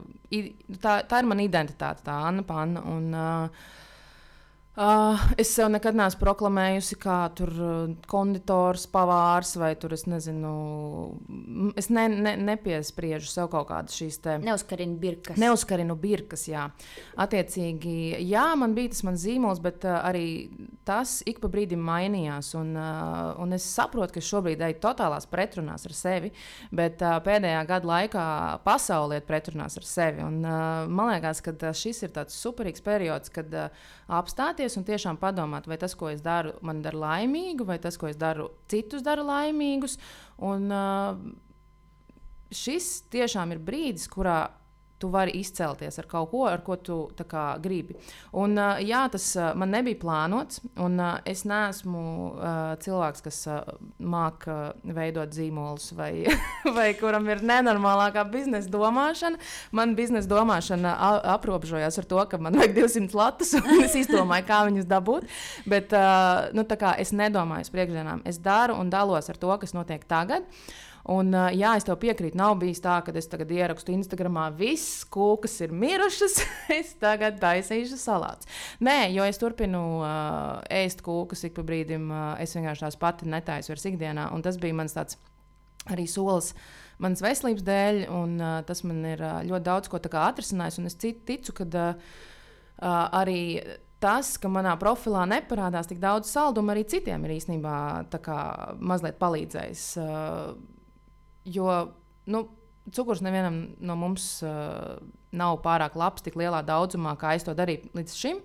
[0.81, 2.85] tā, tā ir mana identitāte, tā Anna Panna.
[2.95, 3.73] Un, uh,
[4.75, 7.51] Uh, es sev nekad neesmu proklamējusi, kā tur
[8.11, 10.55] konditors, pavārs vai tur es nezinu.
[11.79, 14.35] Es ne, ne, nepiespriežu sev kaut kādas šīs te.
[14.43, 15.39] Neuzkarinu birkas.
[15.39, 16.65] Neuzkarinu birkas, jā.
[17.23, 17.95] Attiecīgi,
[18.27, 20.27] jā, man bija tas mans zīmols, bet uh, arī
[20.87, 22.53] tas ik pa brīdim mainījās.
[22.59, 26.33] Un, uh, un es saprotu, ka šobrīd eju totālās pretrunās ar sevi,
[26.75, 28.27] bet uh, pēdējā gada laikā
[28.67, 30.25] pasaulē ir pretrunās ar sevi.
[30.25, 33.87] Un, uh, man liekas, ka šis ir tāds superīgs periods, kad uh,
[34.21, 38.11] apstāties un tiešām padomāt, vai tas, ko es daru, man dara laimīgu, vai tas, ko
[38.13, 39.99] es daru, citus dara laimīgus.
[40.45, 41.41] Un, uh,
[42.55, 44.45] šis tiešām ir brīdis, kurā
[45.05, 47.97] tu vari izcelties ar kaut ko, ar ko tu kā, gribi.
[48.41, 53.41] Un, uh, jā, tas uh, man nebija plānots, un uh, es neesmu uh, cilvēks, kas
[53.53, 56.25] uh, māca uh, veidot zīmolus vai,
[56.79, 59.41] vai kuram ir nenormālākā biznesa domāšana.
[59.77, 60.95] Man biznesa domāšana
[61.35, 65.29] aprobežojās ar to, ka man vajag 200 latus, un es izdomāju, kā viņus dabūt.
[65.69, 66.65] Bet uh, nu,
[66.97, 68.25] es nedomāju par priekšdienām.
[68.29, 70.49] Es daru un dalos ar to, kas notiek tagad.
[71.13, 72.39] Un, jā, es tev piekrītu.
[72.41, 76.39] Nav bijis tā, ka es tagad ierakstu Instagramā, viss kūkas ir mirušas,
[76.79, 78.49] es tagad taisīšu salātus.
[78.85, 82.09] Nē, jo es turpinu uh, ēst kūkas ik pa brīdim.
[82.09, 84.31] Uh, es vienkārši tās pati netaisu vairs ikdienā.
[84.33, 85.21] Un tas bija mans tāds
[85.93, 86.55] arī solis
[87.03, 90.81] manas veselības dēļ, un uh, tas man ir uh, ļoti daudz ko atrisinājis.
[90.89, 91.97] Es ticu, ka uh,
[93.21, 93.41] arī
[94.01, 97.77] tas, ka manā profilā neparādās tik daudz saldumu, arī citiem ir īstenībā
[98.25, 98.39] kā,
[98.81, 99.91] mazliet palīdzējis.
[100.01, 100.55] Uh,
[101.45, 101.69] Jo
[102.31, 102.47] nu,
[102.93, 104.97] cukurs nevienam no mums uh,
[105.35, 108.43] nav pārāk labs tik lielā daudzumā, kā es to darīju līdz šim.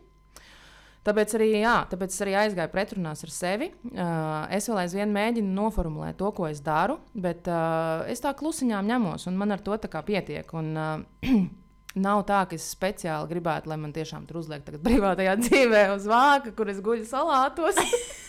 [1.07, 3.69] Tāpēc arī, jā, tāpēc arī aizgāju pretrunās ar sevi.
[3.87, 8.91] Uh, es vēl aizvien mēģinu noformulēt to, ko es daru, bet uh, es tā klusiņām
[8.91, 10.53] ņemos, un man ar to pietiek.
[10.53, 11.25] Un, uh,
[11.99, 16.53] Nav tā, ka es speciāli gribētu, lai man tiešām tur uzliek privātajā dzīvē uz vāka,
[16.55, 17.79] kur es guļu salātos.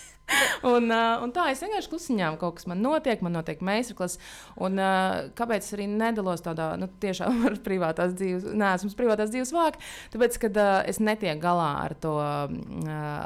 [0.68, 4.16] un, uh, un tā es vienkārši klusiņām kaut kas man notiek, man notiek meistarklas.
[4.60, 9.52] Un uh, kāpēc es arī nedalos tādā, nu, tiešām ar privātās dzīves, neesmu privātās dzīves
[9.56, 9.82] vāku?
[10.14, 12.54] Tāpēc, kad uh, es netieku galā ar to uh,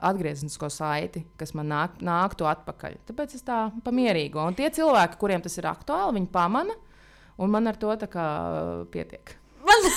[0.04, 2.98] atgrieznisko saiti, kas man nāk, nāktu atpakaļ.
[3.10, 4.42] Tāpēc es tā pamierīgo.
[4.44, 6.76] Un tie cilvēki, kuriem tas ir aktuāli, viņi pamana,
[7.38, 8.28] un man ar to tā kā
[8.94, 9.36] pietiek.
[9.64, 9.90] Man...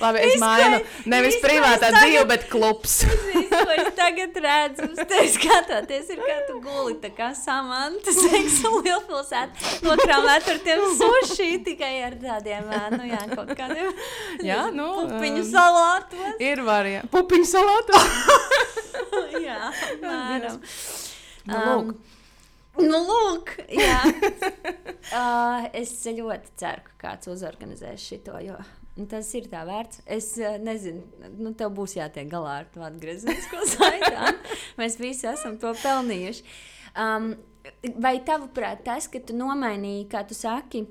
[0.00, 0.80] Labi, es mainu.
[1.08, 3.00] Nevis privātā dzīve, bet klubs.
[3.76, 9.70] es tagad redzu, uz tevi skatoties, ir kā tu guli, tā kā samanta seksa lielpilsēta.
[9.86, 13.92] Nokrāmēt ar tiem suši tikai ar tādiem, nu jā, kaut kādiem.
[14.46, 14.90] Jā, nu.
[15.06, 16.42] Pupiņu salātos.
[16.42, 17.12] Ir varianti.
[17.14, 18.10] Pupiņu salātos.
[19.48, 20.60] jā, mēram.
[21.46, 21.96] Nu, lūk.
[21.96, 21.96] Um,
[22.76, 24.02] Nu, lūk, jā.
[25.16, 28.58] uh, es ļoti ceru, ka kāds uzorganizēs šo, jo
[28.96, 30.00] Tas ir tā vērts.
[30.08, 31.02] Es uh, nezinu,
[31.36, 34.12] nu, tev būs jātiek galā ar to atgriezenisko saiti.
[34.80, 36.46] Mēs visi esam to pelnījuši.
[36.96, 37.34] Um,
[38.00, 40.86] vai tavuprāt, tas, ka tu nomainīji, kā tu saki,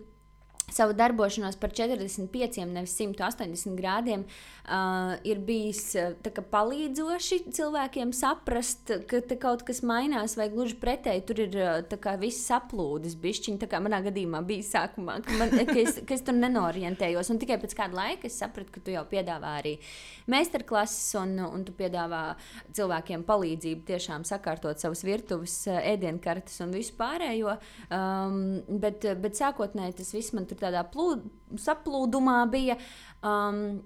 [0.72, 4.26] savu darbošanos par 45, nevis 180 grādiem,
[4.66, 11.26] uh, ir bijis uh, kā, palīdzoši cilvēkiem saprast, ka kaut kas mainās, vai gluži pretēji
[11.30, 13.18] tur ir uh, kā, viss saplūdis.
[13.22, 17.30] Bišķiņ, tā kā manā gadījumā bija sākumā, ka, man, ka, es, ka es tur nenorientējos.
[17.32, 19.76] Un tikai pēc kāda laika es sapratu, ka tu jau piedāvā arī
[20.32, 22.24] meistarklases, un, un tu piedāvā
[22.76, 27.56] cilvēkiem palīdzību tiešām sakārtot savas virtuves, uh, ēdienkartes un visu pārējo.
[27.94, 28.42] Um,
[28.82, 31.26] bet, bet sākotnēji tas viss man tur tādā plūd,
[31.62, 32.78] saplūdumā bija.
[33.26, 33.82] Um,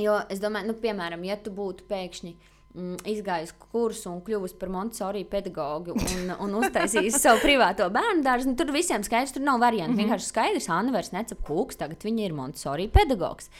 [0.00, 2.34] jo es domāju, nu, piemēram, ja tu būtu pēkšņi
[2.74, 8.58] izgājusi kursu un kļuvusi par Montesori pedagogu un, un uztaisījusi savu privāto bērnu dārzu, nu,
[8.58, 9.92] tur visiem skaidrs, tur nav variantu.
[9.92, 10.10] Mm -hmm.
[10.10, 13.50] Vienkārši skaidrs, Anna vairs necep kūks, tagad viņa ir Montesori pedagogs.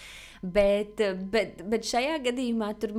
[0.45, 1.01] Bet,
[1.33, 2.91] bet, bet šajā gadījumā tur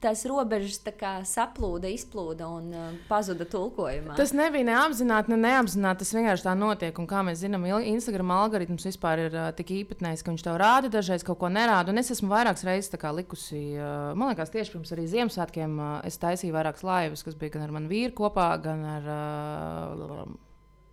[0.00, 4.14] tās robežas tā saplūda, izplūda un uh, pazuda tulkojumā.
[4.16, 6.00] Tas nebija neapzināti, ne neapzināti.
[6.00, 6.96] Tas vienkārši tā notiek.
[6.96, 10.88] Un kā mēs zinām, Instagram algoritms vispār ir uh, tik īpatnējs, ka viņš tev rāda
[10.88, 11.92] dažreiz kaut ko nerāda.
[11.92, 16.18] Un es esmu vairākas reizes likusi, uh, man liekas, tieši pirms arī Ziemassvētkiem uh, es
[16.20, 19.12] taisīju vairākas laivas, kas bija gan ar manu vīru kopā, gan ar.
[19.12, 20.32] Uh,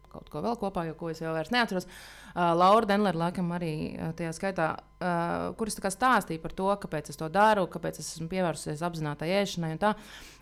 [0.10, 1.86] kaut ko vēl kopā, jo ko es jau vairs neatceros.
[1.86, 4.70] Uh, Laura Denlera, laikam, arī uh, tajā skaitā,
[5.04, 9.76] uh, kuras stāstīja par to, kāpēc es to daru, kāpēc es esmu pievērsusies apzinātai ēšanai.
[9.76, 9.94] Un, tā.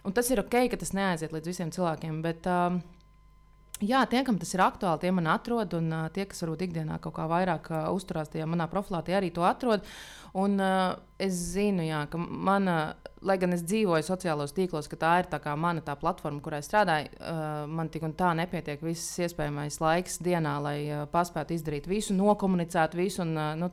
[0.08, 2.22] un tas ir ok, ka tas neaiziet līdz visiem cilvēkiem.
[2.24, 2.80] Bet, uh,
[3.78, 6.98] Jā, tie, kam tas ir aktuāli, tie man atrod, un uh, tie, kas varbūt ikdienā
[7.02, 9.86] kaut kā vairāk uh, uzturās tajā manā profilā, tie arī to atrod.
[10.38, 15.12] Un uh, es zinu, jā, ka mana lai gan es dzīvoju sociālos tīklos, ka tā
[15.22, 19.18] ir tā mana tā platforma, kurā es strādāju, uh, man tik un tā nepietiek viss
[19.26, 23.24] iespējamais laiks dienā, lai uh, paspētu izdarīt visu, nokomunicēt visu.
[23.26, 23.72] Un, uh, nu,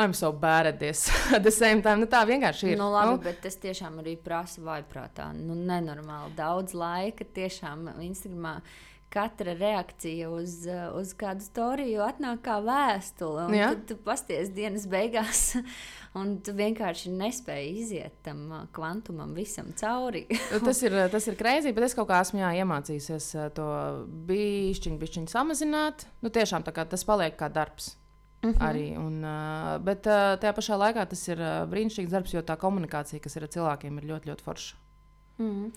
[0.00, 1.08] I'm so bad at this.
[1.36, 2.78] at the same time, nu, tā vienkārši ir.
[2.80, 3.24] Nu, labi, nu?
[3.24, 5.30] bet tas tiešām arī prasa vaiprātā.
[5.36, 8.60] Nu, nenormāli daudz laika tiešām Instagramā
[9.10, 10.62] katra reakcija uz,
[10.94, 13.48] uz kādu storiju atnāk kā vēstule.
[13.50, 15.42] Tad tu pasties dienas beigās,
[16.18, 18.44] un tu vienkārši nespēji iziet tam
[18.76, 20.26] kvantumam visam cauri.
[20.52, 23.70] tas ir, tas ir krēsli, bet es kaut kā esmu jā, iemācījies to
[24.30, 26.06] bišķiņu, bišķiņu samazināt.
[26.22, 27.96] Nu, tiešām tas paliek kā darbs.
[28.42, 28.70] Uh -huh.
[28.70, 32.56] Arī, un, uh, bet uh, tajā pašā laikā tas ir uh, brīnišķīgs darbs, jo tā
[32.56, 34.76] komunikācija, kas ir ar cilvēkiem, ir ļoti, ļoti forša.
[35.38, 35.72] Mm.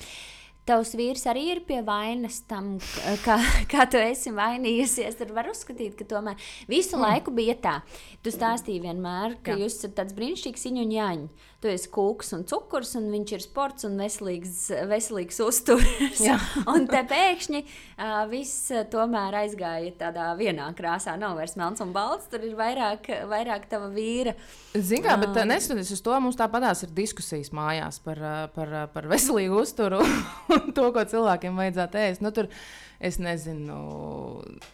[0.64, 2.78] Tavs vīrs arī ir pie vainas tam,
[3.26, 3.36] kā,
[3.72, 5.18] kā tu esi mainījusies.
[5.20, 7.04] Tur var uzskatīt, ka tomēr visu mm.
[7.04, 7.74] laiku bija tā.
[8.24, 9.66] Tu stāstīji vienmēr, ka Jā.
[9.66, 11.50] jūs esat tāds brīnišķīgs iņu un jāņa.
[11.64, 16.24] Tu esi kūks un cukurs, un viņš ir sports un veselīgs, veselīgs uzturs.
[16.72, 21.18] un te pēkšņi uh, viss tomēr aizgāja tādā vienā krāsā.
[21.20, 24.36] Nav vairs melns un balts, tur ir vairāk, vairāk tava vīra.
[24.76, 28.24] Zini, kā, bet neskatoties uz to, mums tāpatās ir diskusijas mājās par,
[28.56, 30.04] par, par veselīgu uzturu
[30.78, 32.24] to, ko cilvēkiem vajadzētu ēst.
[32.24, 32.48] Nu, tur,
[33.04, 33.78] es nezinu,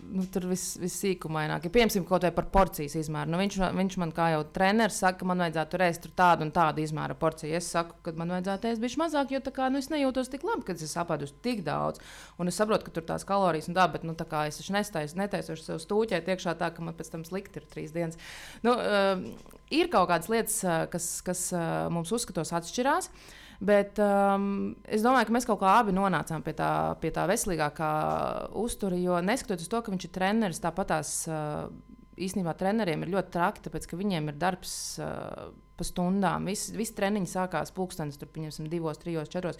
[0.05, 1.65] nu, tur viss vis sīkumaināk.
[1.65, 3.31] Ja, piemēram, kaut vai par porcijas izmēru.
[3.33, 6.83] Nu, viņš, viņš man kā jau treneris saka, ka man vajadzētu ēst tādu un tādu
[6.83, 7.55] izmēru porciju.
[7.57, 10.67] Es saku, ka man vajadzētu ēst bišķi mazāk, jo kā, nu, es nejūtos tik labi,
[10.69, 12.03] kad es apēdu tik daudz.
[12.39, 15.15] Un es saprotu, ka tur tās kalorijas un tā, bet nu, tā kā es nestāju,
[15.19, 18.19] netaisu sev stūķēt iekšā tā, ka man pēc tam slikti ir trīs dienas.
[18.65, 19.25] Nu, uh,
[19.73, 20.61] ir kaut kādas lietas,
[20.93, 23.09] kas, kas uh, mums uzskatos atšķirās.
[23.09, 27.25] Uh, Bet um, es domāju, ka mēs kaut kā abi nonācām pie tā, pie tā
[27.27, 27.89] veselīgākā
[28.61, 28.95] uztura.
[28.95, 31.67] Jo neskatoties to, ka viņš ir treneris, tāpat tās uh,
[32.15, 34.77] īstenībā treneriem ir ļoti traki, tāpēc ka viņiem ir darbs.
[35.03, 36.49] Uh, pa stundām.
[36.49, 39.59] Visi vis treniņi sākās pulkstenis, tur pieņemsim, divos, trijos, četros.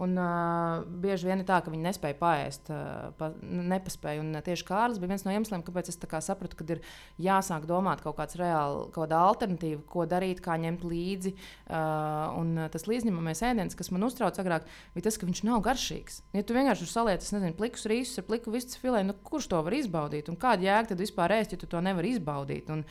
[0.00, 4.22] Un, uh, bieži vien ir tā, ka viņi nespēja paēst, uh, pa, nepaspēja.
[4.22, 6.82] Un uh, tieši Kārlis bija viens no iemesliem, kāpēc es sapratu, ka ir
[7.20, 11.34] jāsāk domāt kaut kāds reāli, kāda alternatīva, ko darīt, kā ņemt līdzi.
[11.68, 15.60] Uh, un uh, tas līdzņemamais ēdiens, kas man uztrauc agrāk, bija tas, ka viņš nav
[15.66, 16.22] garšīgs.
[16.36, 19.76] Ja tu vienkārši saliec, nezinu, plikus rīsus ar pliku vistu filē, nu, kurš to var
[19.76, 20.30] izbaudīt?
[20.32, 22.70] Un kāda jēga tad vispār ēst, ja tu to nevari izbaudīt?
[22.72, 22.86] Un,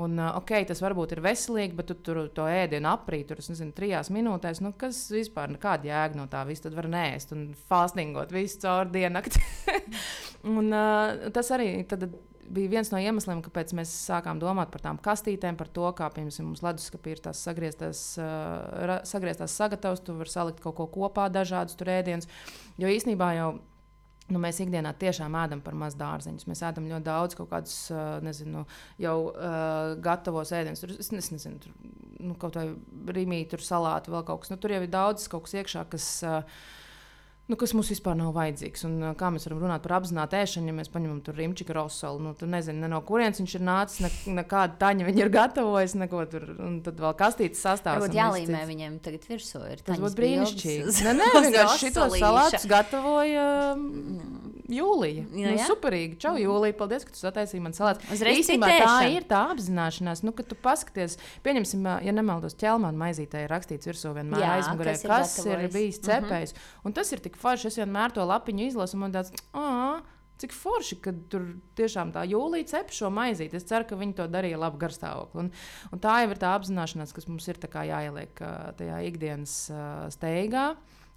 [0.00, 4.12] un, ok, tas varbūt ir veselīgi, bet tu tur to ēdienu aprīt, tur, nezinu, trijās
[4.14, 8.62] minūtēs, nu, kas vispār, kāda jēga no tā visa, tad var nēst un fastingot visu
[8.64, 9.42] caur diennakti.
[10.56, 12.08] un, uh, tas arī tad,
[12.52, 16.50] bija viens no iemesliem, kāpēc mēs sākām domāt par tām kastītēm, par to, kā piemēram
[16.50, 21.78] mums leduskapī ir tās sagrieztās, uh, sagrieztās sagatavas, tu vari salikt kaut ko kopā, dažādus
[21.78, 22.30] tur ēdienus.
[22.80, 23.52] Jo īsnībā jau
[24.30, 26.46] Nu, mēs ikdienā tiešām ēdam par maz dārzeņus.
[26.48, 27.76] Mēs ēdam ļoti daudz kaut kādus,
[28.24, 28.62] nezinu,
[29.02, 30.84] jau uh, gatavos ēdienus.
[30.84, 31.74] Tur, es, es nezinu, tur
[32.22, 32.68] nu, kaut vai
[33.18, 34.52] rīmīti, tur salāti, vēl kaut kas.
[34.54, 36.12] Nu, tur jau ir daudz kaut kas iekšā, kas.
[36.26, 36.62] Uh,
[37.52, 38.86] nu, kas mums vispār nav vajadzīgs.
[38.88, 42.22] Un, kā mēs varam runāt par apzinātu ēšanu, ja mēs paņemam tur rīmčika rosolu.
[42.24, 46.00] Nu, tu nezini, ne no kurienes viņš ir nācis, ne, nekāda taņa viņa ir gatavojusi,
[46.04, 46.48] neko tur.
[46.62, 48.06] Un tad vēl kastītes sastāvs.
[48.06, 49.84] Varbūt jālīmē viņiem tagad virsū ir.
[49.84, 50.96] Tas būtu brīnišķīgi.
[51.08, 53.46] Nē, nē, vienkārši šitos salātus gatavoja.
[53.76, 54.52] Mm.
[54.72, 55.24] Jūlija.
[55.36, 56.16] Jā, nu, superīgi.
[56.22, 56.44] Čau, mm.
[56.46, 56.76] Jūlija.
[56.78, 58.06] Paldies, ka tu sataisīji man salātu.
[58.14, 63.52] Īstenībā tā ir tā apzināšanās, nu, ka tu paskaties, pieņemsim, ja nemaldos, ķelmāna maizītē ir
[63.52, 66.54] rakstīts virsū vienmēr aizmugurē, kas ir, kas ir bijis cepējis.
[66.54, 66.86] Mm -hmm.
[66.88, 67.68] Un tas ir tik forši.
[67.70, 70.02] Es vienmēr to lapiņu izlasu un man tāds, ah,
[70.42, 71.46] cik forši, ka tur
[71.78, 73.58] tiešām tā jūlijā cep šo maizīti.
[73.58, 75.44] Es ceru, ka viņi to darīja labi garstāvokli.
[75.44, 75.50] Un,
[75.94, 78.42] un tā jau ir tā apzināšanās, kas mums ir jāieliek
[78.78, 79.58] tajā ikdienas
[80.14, 80.72] steigā,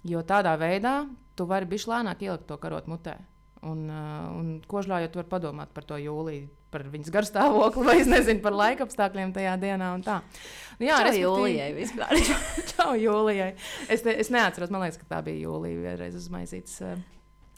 [0.06, 0.98] jo tādā veidā
[1.36, 3.18] tu vari bišķi lēnāk ielikt to karot mutē.
[3.66, 8.56] Un, un kožlājot, var padomāt par to jūliju, par viņas garstāvokli, vai es nezinu par
[8.56, 9.90] laika apstākļiem tajā dienā.
[9.96, 12.12] Nu, jā, Čau, jūlijai vispār.
[12.74, 13.54] Čau, jūlijai.
[13.88, 16.80] Es, te, es neatceros, man liekas, ka tā bija jūlija vienreiz uzmaisīts.
[16.84, 16.98] Uh,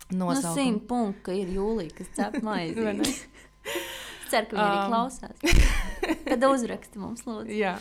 [0.09, 0.45] Nosaukums.
[0.47, 3.19] Nu, simt punkti, ka ir jūlija, kas cep maizi.
[4.29, 5.61] Ceru, ka viņi um, arī klausās.
[6.31, 7.53] Tad uzraksti mums, lūdzu.
[7.59, 7.75] Jā.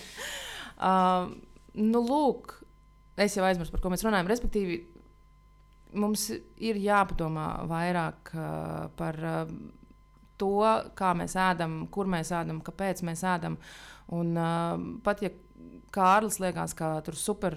[0.76, 1.38] Um,
[1.78, 2.58] nu, lūk,
[3.24, 4.32] es jau aizmirsu, par ko mēs runājam.
[4.32, 4.82] Respektīvi,
[6.02, 9.56] mums ir jāpadomā vairāk uh, par uh,
[10.42, 13.58] to, kā mēs ēdam, kur mēs ēdam, kāpēc mēs ēdam.
[14.16, 15.34] Un, uh, pat ja
[15.98, 17.56] Kārlis liekas, ka tur ir super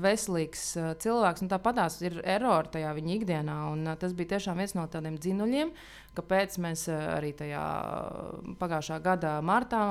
[0.00, 3.56] veselīgs uh, cilvēks, un tāpat tās ir erori tajā viņa ikdienā.
[3.74, 5.72] Un, uh, tas bija tiešām viens no tādiem dzinuļiem,
[6.16, 7.64] kāpēc mēs uh, arī tajā
[8.62, 9.82] pagājušā gada martā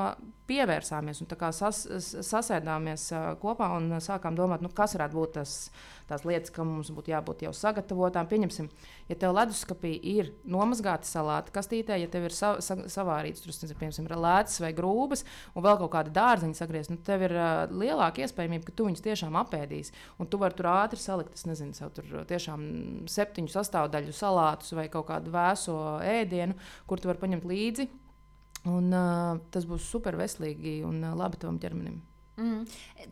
[0.50, 1.84] pievērsāmies un sas,
[2.28, 3.06] sasēdāmies
[3.44, 5.58] kopā un sākām domāt, nu, kas varētu būt tas
[6.10, 8.28] tās lietas, kam mums būtu jābūt jau sagatavotām.
[8.32, 8.70] Pieņemsim,
[9.10, 13.78] ja tev leduskapī ir nomazgāta salāta kastītē, ja tev ir sa sa savārīts, tur nezinu,
[13.80, 18.24] piemēram, lētas vai grūbas, un vēl kaut kāda dārziņa sagriezt, nu, tev ir uh, lielāka
[18.24, 19.96] iespējamība, ka tu viņus tiešām apēdīsi.
[20.22, 22.64] Un tu vari tur ātri salikt, es nezinu, sev tur tiešām
[23.12, 26.58] septiņu sastāvdaļu salātus vai kaut kādu vēso ēdienu,
[26.90, 27.90] kur tu vari paņemt līdzi.
[28.72, 32.00] Un, uh, tas būs super veselīgi un uh, labi tavam ķermenim.
[32.38, 32.66] Mm.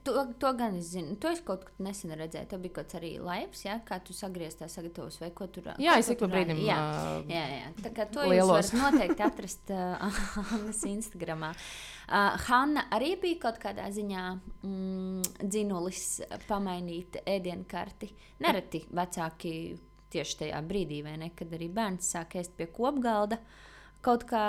[0.04, 1.16] To, to gan es zinu.
[1.22, 2.48] To es kaut kad nesen redzēju.
[2.50, 3.78] Tā bija kaut kāds arī laivs, ja?
[3.86, 5.70] kā tu sagriezties tā sagatavos vai ko tur.
[5.82, 6.64] Jā, es ik pa brīdim.
[6.66, 6.80] Jā,
[7.30, 7.70] jā, jā.
[7.86, 8.72] Tā kā to lielos.
[8.72, 10.10] jūs varat noteikti atrast uh,
[10.58, 11.52] Annas Instagramā.
[11.54, 14.26] Uh, Hanna arī bija kaut kādā ziņā
[14.66, 16.06] mm, dzinulis
[16.50, 18.10] pamainīt ēdienkarti.
[18.42, 19.56] Nereti vecāki
[20.12, 23.38] tieši tajā brīdī, vai ne, kad arī bērns sāk ēst pie kopgalda.
[24.02, 24.44] Kaut kā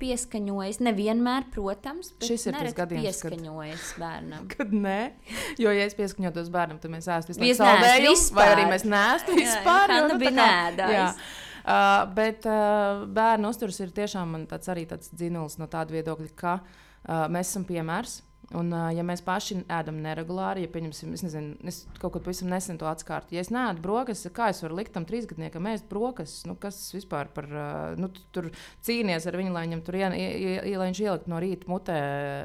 [0.00, 0.78] pieskaņojas.
[0.86, 4.46] Nevienmēr, protams, Šis ir tas gadījums, kad- pieskaņojas bērnam.
[4.54, 4.98] Kad nē,
[5.60, 9.40] jo, ja es pieskaņotos bērnam, tad mēs ēstu visu laiku vai arī mēs neēstu Jā,
[9.42, 9.94] vispār.
[9.96, 11.00] jo, nu, tā bija kā- neēdājis.
[11.00, 11.40] jā.
[11.64, 16.58] Uh, bet uh, bērnu uzturs ir tiešām tāds arī tāds dzinulis no tāda viedokļa, ka
[16.60, 18.18] uh, mēs esam piemērs.
[18.54, 22.78] Un, ja mēs paši ēdam neregulāri, ja pieņemsim, es nezinu, es kaut ko pavisam nesen
[22.78, 23.34] to atskārtu.
[23.34, 26.44] Ja es neēdu brokastis, kā es varu likt tam trīsgadniekam ēst brokastis?
[26.46, 27.48] Nu, kas vispār par,
[27.98, 28.50] nu, tu tur
[28.86, 31.98] cīnies ar viņu, lai viņam tur ie, ie, ie, lai viņš ielikt no rīta mutē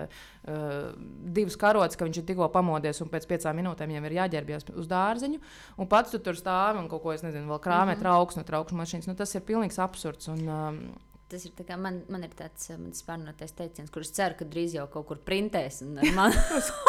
[0.09, 0.95] uh,
[1.37, 4.89] divas karotes, ka viņš ir tikko pamodies un pēc piecām minūtēm viņam ir jāģērbjas uz
[4.89, 5.41] dārziņu.
[5.77, 8.01] Un pats tu tur stāvi un kaut ko, es nezinu, vēl krāmē Mhm.
[8.01, 9.07] trauks no trauks mašīnas.
[9.07, 10.27] Nu, tas ir pilnīgs absurds.
[10.33, 10.81] Un, um,
[11.29, 14.47] Tas ir tā kā man, man ir tāds uh, mans spārnotais teiciens, kurš ceru, ka
[14.49, 15.83] drīz jau kaut kur printēs.
[15.85, 16.33] Man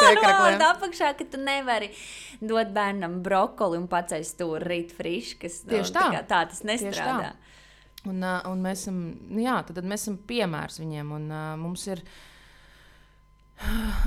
[0.62, 1.90] tā apakšā, ka tu nevari
[2.40, 5.62] dot bērnam brokoli un pacēst to rīt friškas.
[5.66, 6.06] Nu, Tieši tā.
[6.16, 7.34] kā tā tas nestrādā.
[8.08, 11.12] Un, uh, un mēs esam, nu jā, tad, tad mēs esam piemērs viņiem.
[11.18, 12.00] Un, uh, mums ir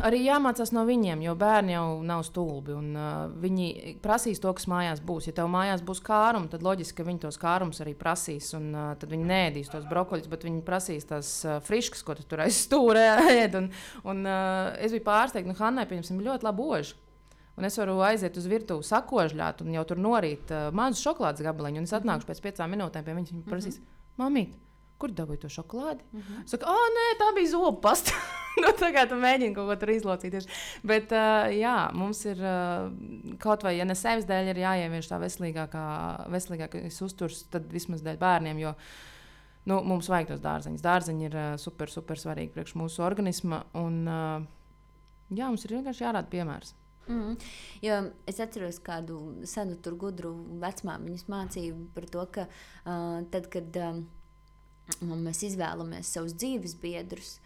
[0.07, 2.73] arī jāmācās no viņiem, jo bērni jau nav stulbi.
[2.75, 5.29] Un, uh, viņi prasīs to, kas mājās būs.
[5.29, 8.51] Ja tev mājās būs kārums, tad loģiski, ka viņi tos kārumus arī prasīs.
[8.57, 12.25] Un, uh, tad viņi nēdīs tos brokoļus, bet viņi prasīs tās uh, friškas, ko tu
[12.27, 13.05] tur aiz stūrē
[13.37, 13.59] ēd.
[13.61, 13.69] Un,
[14.09, 16.99] un, uh, es biju pārsteigta, nu, Hannai, pieņemsim, ļoti labi oži.
[17.53, 21.83] Un es varu aiziet uz virtuvi, sakožļāt, un jau tur norīt uh, mazu šokolādes gabaliņu.
[21.83, 23.35] Un es atnākšu pēc piecām minūtēm pie viņas.
[23.35, 23.77] Viņa prasīs,
[24.17, 24.55] mamīt,
[25.01, 26.03] kur dabūji to šokolādi?
[26.12, 26.47] Mm -hmm.
[26.47, 28.12] Saka, ah, nē, tā bija zobu pasta.
[28.63, 30.47] nu, tagad tu mēģini kaut ko tur izlocīties.
[30.84, 32.91] Bet, uh, jā, mums ir uh,
[33.39, 35.88] kaut vai, ja ne sevis dēļ, ir jāievieš tā veselīgākā,
[36.29, 38.60] veselīgākais uzturs, tad vismaz dēļ bērniem.
[38.60, 38.75] Jo,
[39.65, 40.82] Nu, mums vajag tos dārzeņus.
[40.84, 43.62] Dārzeņi ir uh, super, super svarīgi priekš mūsu organisma.
[43.79, 44.43] Un, uh,
[45.32, 46.73] jā, mums ir vienkārši jārāda piemērs.
[47.08, 47.36] Mm.
[47.84, 47.95] Jo
[48.27, 54.06] es atceros kādu senu, gudru vecmāmiņas mācību par to, ka uh, tad, kad um,
[55.02, 57.38] mēs izvēlamies savus dzīves biedrus,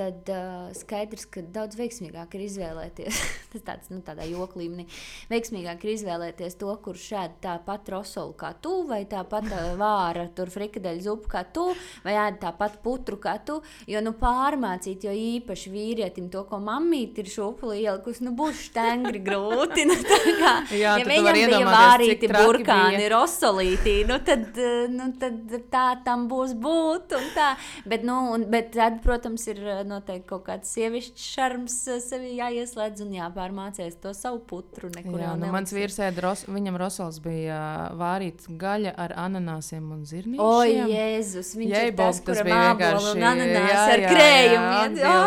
[0.00, 3.20] tad uh, skaidrs, ka daudz veiksmīgāk ir izvēlēties,
[3.52, 4.86] tas tāds, nu, tādā joku līmenī,
[5.30, 10.52] veiksmīgāk ir izvēlēties to, kurš ēd tāpat rosolu kā tu, vai tāpat uh, vāra tur
[10.52, 11.70] frikadeļu zupu kā tu,
[12.04, 13.60] vai ēd tāpat putru kā tu,
[13.90, 19.22] jo, nu, pārmācīt, jo īpaši vīrietim to, ko mammīte ir šūpuli ielikusi, nu, būs štengri
[19.24, 19.98] grūti, nu,
[20.40, 24.60] kā, Jā, ja viņam bija vārīti burkāni, rosolītī, nu tad,
[24.92, 27.16] nu tad tā tam būs būt.
[27.18, 27.52] un Tā.
[27.86, 29.60] Bet, nu, un, bet tad, protams, ir
[29.90, 34.90] noteikti kaut kāds sievišķis šarms eh, sevi jāieslēdz un jāpārmācās to savu putru.
[34.94, 40.04] Jā, nu, mans vīrs ēda, ros, viņam rosals bija uh, vārīts gaļa ar ananāsiem un
[40.08, 40.40] zirnīm.
[40.42, 44.70] O, Jēzus, viņš Jai, ir tas, tas bija vienkārši- un ananās jā, ar jā, krējumu.
[44.70, 45.18] jā, jā.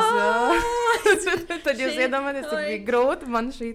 [0.54, 0.80] Ā!
[1.64, 3.74] Tad jūs iedomājaties, cik bija grūti man šī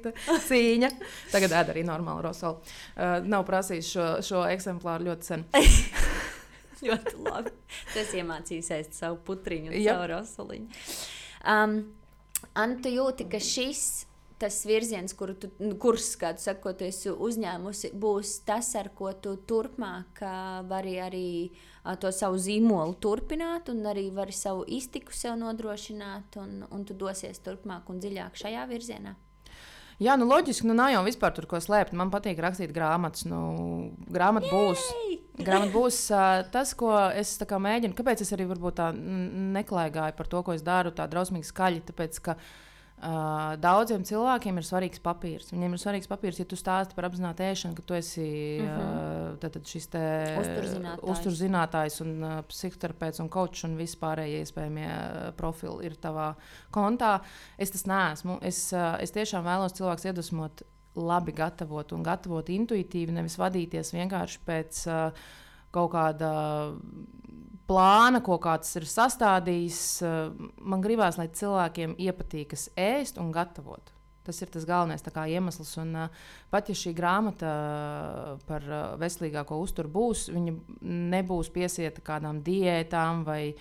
[0.48, 0.90] cīņa.
[1.32, 2.60] Tagad ēda arī normālu rosalu.
[2.96, 5.46] Uh, nav prasījis šo, šo eksemplāru ļoti sen.
[6.88, 7.54] Ļoti labi.
[7.94, 9.88] Tas iemācījis ēst savu putriņu Jep.
[9.92, 10.84] savu rosaliņu.
[11.48, 11.80] Um,
[12.54, 14.06] Anta jūti, ka šis
[14.38, 18.70] tas virziens, kuru tu, nu, kurs, kā tu saki, ko tu esi uzņēmusi, būs tas,
[18.78, 20.34] ar ko tu turpmāk ā,
[20.70, 21.30] vari arī
[21.82, 26.94] ā, to savu zīmolu turpināt, un arī vari savu iztiku sev nodrošināt, un, un tu
[26.94, 29.16] dosies turpmāk un dziļāk šajā virzienā.
[29.98, 31.96] Jā, nu loģiski, nu nav jau vispār tur ko slēpt.
[31.98, 33.24] Man patīk rakstīt grāmatas.
[33.26, 33.40] Nu,
[34.14, 34.84] grāmata būs.
[35.38, 37.96] Grāmata būs uh, tas, ko es kā mēģinu.
[37.98, 41.82] Kāpēc es arī varbūt tā neklaigāju par to, ko es daru, tā drausmīgi skaļi?
[41.90, 42.54] Tāpēc, ka uh,
[43.62, 45.52] daudziem cilvēkiem ir svarīgs papīrs.
[45.52, 48.26] Viņiem ir svarīgs papīrs, ja tu stāsti par apzinātu ēšanu, ka tu esi
[48.62, 49.36] uh -huh.
[49.42, 50.02] tātad šis te
[50.40, 51.10] Uzturzinātājs.
[51.12, 56.34] uzturzinātājs un uh, psihoterapeits un kočs un vispārējie iespējamie uh, profili ir tavā
[56.70, 57.20] kontā.
[57.58, 58.38] Es tas neesmu.
[58.42, 60.62] Es, uh, es tiešām vēlos cilvēkus iedvesmot
[60.94, 65.12] labi gatavot un gatavot intuitīvi, nevis vadīties vienkārši pēc uh,
[65.70, 66.32] kaut kāda
[67.68, 69.82] plāna, ko kāds ir sastādījis.
[70.04, 73.92] Uh, man gribās, lai cilvēkiem iepatīkas ēst un gatavot.
[74.28, 75.70] Tas ir tas galvenais kā, iemesls.
[75.80, 80.56] Un, uh, pat ja šī grāmata uh, par uh, veselīgāko uzturu būs, viņa
[81.14, 83.54] nebūs piesieta kādām diētām vai,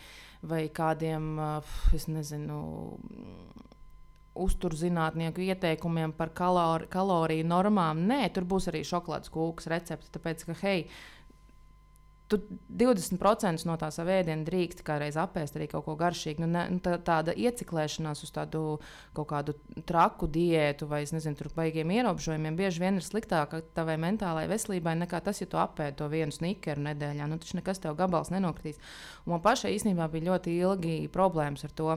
[0.44, 1.78] vai kādiem, uh,
[2.12, 2.60] nezinu,
[4.38, 8.04] uzturzinātnieku ieteikumiem par kalori, kaloriju normām.
[8.10, 10.12] Nē, tur būs arī šokolādes kūkas recepte.
[10.14, 10.84] Tāpēc, ka, hei,
[12.28, 12.38] tu
[12.70, 16.44] 20% no tā sava ēdiena drīkst kādreiz apēst arī kaut ko garšīgu.
[16.44, 18.64] Nu, ne, nu, tā, tāda ieciklēšanās uz tādu
[19.16, 19.56] kaut kādu
[19.88, 25.22] traku diētu vai, nezinu, tur baigiem ierobežojumiem bieži vien ir sliktāka tavai mentālajai veselībai nekā
[25.24, 27.30] tas, ja tu apēdi to vienu snickeru nedēļā.
[27.32, 28.82] Nu, taču nekas tev gabals nenokritīs.
[29.26, 31.94] Un man pašai īstenībā bija ļoti ilgi problēmas ar to.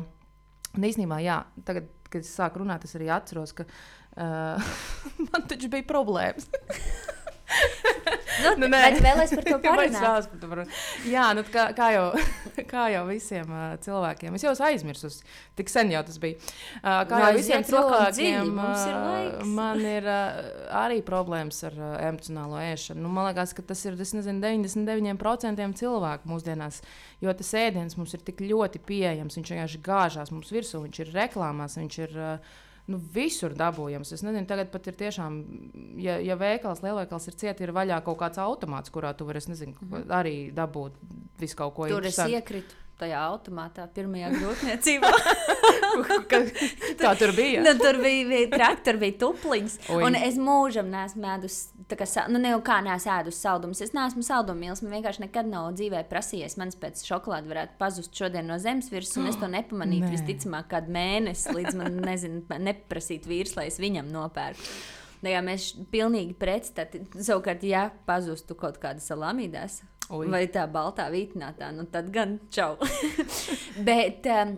[0.78, 4.74] Un īstenībā, jā, tagad, kad es sāku runāt, es arī atceros, ka uh,
[5.32, 6.46] man taču bija problēmas.
[8.40, 10.28] Nu, nu, vai tu vēlēsies par to parunāt?
[10.30, 10.64] par to?
[11.10, 12.04] Jā, nu, kā, kā, jau,
[12.72, 14.36] kā jau visiem uh, cilvēkiem.
[14.38, 15.10] Es jau aizmirsu,
[15.58, 16.38] tik sen jau tas bija.
[16.80, 20.40] Uh, kā jau visiem cilvēkiem, uh, man ir uh,
[20.82, 23.02] arī problēmas ar uh, emocionālo ēšanu.
[23.04, 26.80] Nu, man liekas, ka tas ir nezinu, 99% cilvēku mūsdienās,
[27.24, 29.38] jo tas ēdiens mums ir tik ļoti pieejams.
[29.40, 32.18] Viņš vienkārši gāžās mums virsū, viņš ir reklāmās, viņš ir.
[32.18, 32.58] Uh,
[32.90, 34.12] nu, visur dabūjams.
[34.16, 35.38] Es nezinu, tagad pat ir tiešām,
[36.02, 39.76] ja, ja veikals, lielveikals ir cieti, ir vaļā kaut kāds automāts, kurā tu vari, nezinu,
[39.78, 40.14] mm -hmm.
[40.20, 40.92] arī dabūt
[41.40, 41.88] visu kaut ko.
[41.88, 45.12] Tur es iekritu tajā automātā, pirmajā grūtniecībā.
[46.04, 47.62] kā tur bija?
[47.64, 49.76] nu, tur bija, traktori, bija tupliņas.
[49.94, 50.02] Oi.
[50.06, 51.58] Un es mūžam neesmu ēdus,
[51.90, 53.82] kā, nu, ne jau kā neesmu ēdus saldumus.
[53.84, 54.84] Es neesmu saldumu mīlis.
[54.84, 56.58] Man vienkārši nekad nav dzīvē prasījies.
[56.60, 60.94] Mans pēc šokolādes varētu pazust šodien no zemes virsmas, un es to nepamanītu visticamāk kādu
[60.96, 64.72] mēnesi, līdz man, nezinu, neprasīt vīrs, lai es viņam nopērku.
[65.26, 67.02] Jā, mēs pilnīgi pretstati.
[67.20, 69.82] Savukārt, ja pazustu kaut kāda salamīdās,
[70.16, 70.30] Ui.
[70.32, 72.78] vai tā baltā vītinātā, nu tad gan čau.
[73.88, 74.56] Bet, um,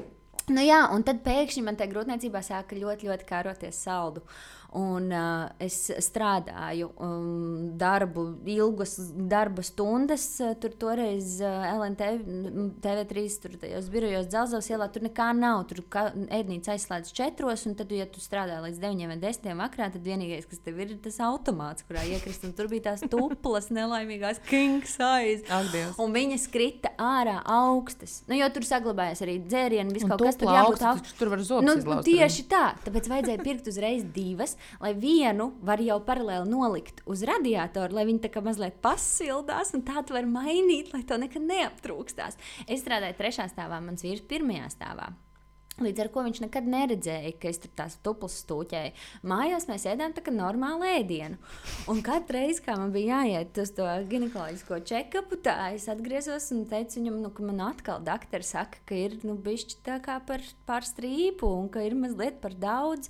[0.51, 4.25] nu jā, un tad pēkšņi man tajā grūtniecībā sāka ļoti, ļoti kāroties saldu.
[4.73, 8.95] Un, uh, es strādāju um, darbu, ilgas
[9.29, 10.25] darba stundas.
[10.63, 12.09] Tur toreiz uh, LNT,
[12.81, 15.67] TV3, tur tajos birojos Dzelzavas ielā, tur nekā nav.
[15.69, 20.09] Tur ēdnīca aizslēdz četros, un tad, ja tu strādā līdz 9 vai 10 vakarā, tad
[20.09, 22.49] vienīgais, kas tev ir, ir tas automāts, kurā iekrist.
[22.57, 25.45] Tur bija tās tuplas, nelaimīgās king size.
[26.01, 28.23] Un viņas krita ārā augstas.
[28.25, 31.21] Nu, jo tur saglabājās arī dzērieni, viss kaut kas tur jābūt augstam.
[31.21, 32.09] Tur var zobus nu, izlaust.
[32.09, 37.97] Tieši tā, tāpēc vajadzēja pirkt uzreiz divas lai vienu var jau paralēli nolikt uz radiatoru,
[37.99, 42.41] lai viņi tā kā mazliet pasildās, un tā tu vari mainīt, lai to nekad neaptrūkstās.
[42.67, 45.13] Es strādāju trešā stāvā, mans vīrs pirmajā stāvā.
[45.81, 48.93] Līdz ar to viņš nekad neredzēja, ka es tur tās tuplas stūķēju.
[49.25, 51.39] Mājās mēs ēdām tā kā normālu ēdienu.
[51.89, 56.67] Un katru reizi, kad man bija jāiet uz to ginekoloģisko check-upu, tā es atgriezos un
[56.69, 60.45] teicu viņam, nu, ka man atkal doktori saka, ka ir nu, bišķi tā kā par,
[60.69, 63.09] par strīpu un ka ir mazliet par daudz.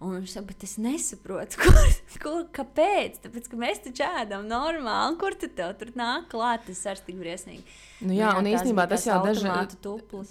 [0.00, 1.78] Un viņš saka, bet es nesaprotu, kur,
[2.22, 3.18] kur, kāpēc.
[3.20, 7.18] Tāpēc, ka mēs taču ēdam normāli, kur tu tev tur nāk klāt, tas ir tik
[7.20, 7.60] briesmīgi.
[8.00, 9.76] Nu jā, jā, un īstenībā tas jau dažādi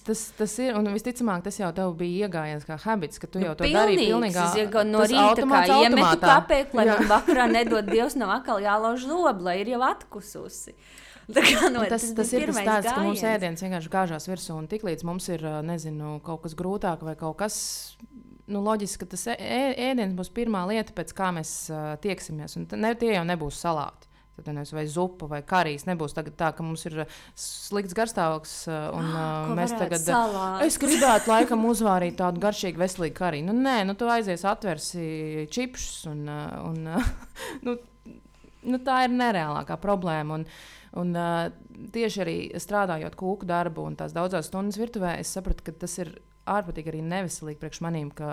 [0.07, 3.45] tas, tas ir, un visticamāk, tas jau tev bija iegājies kā habits, ka tu nu,
[3.45, 4.45] jau to pilnīgs, darīji pilnīgā.
[4.47, 6.95] Es jau no rīta kā iemetu kapēku, lai jā.
[6.97, 10.74] man vakarā nedod Dievs nav atkal jālauž zobu, lai ir jau atkususi.
[11.30, 14.65] Kā, no, tas, tas, tas ir tas tāds, ka mums ēdiens vienkārši gāžās virsū, un
[14.72, 17.59] tiklīdz mums ir, nezinu, kaut kas grūtāk vai kaut kas
[18.49, 22.57] nu, loģiski, ka tas ēdiens būs pirmā lieta, pēc kā mēs uh, tieksimies.
[22.75, 24.09] Ne, tie jau nebūs salāti.
[24.39, 25.83] Tad nevis vai zupa vai karīs.
[25.87, 26.23] Nebūs tā,
[26.55, 27.01] ka mums ir
[27.35, 28.55] slikts garstāvoklis.
[28.95, 30.03] Un, uh, mēs tagad.
[30.05, 30.63] Salāt.
[30.67, 33.43] Es gribētu laikam uzvārīt tādu garšīgu, veselīgu karī.
[33.45, 36.05] Nu, nē, nu, tu aizies, atversi čipsus.
[36.11, 36.79] Un, un,
[37.67, 37.75] nu,
[38.63, 40.39] nu, tā ir nereālākā problēma.
[40.39, 40.47] Un,
[41.03, 41.13] un,
[41.95, 46.15] tieši arī strādājot kūku darbu un tās daudzās stundas virtuvē, es sapratu, ka tas ir
[46.49, 48.29] ārprātīgi arī neveselīgi priekš manīm, ka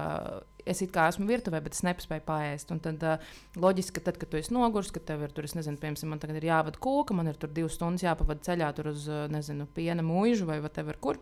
[0.66, 2.72] es it kā esmu virtuvē, bet es nespēju pāriest.
[2.86, 3.30] Tad uh,
[3.62, 6.40] loģiski, ka tad, kad tu esi noguris, ka tev ir tur, nezinu, piemēram, man tagad
[6.40, 10.60] ir jāvada kūka, man ir tur divas stundas jāpavada ceļā uz, nezinu, piena mūžu vai
[10.64, 11.20] whatever kur.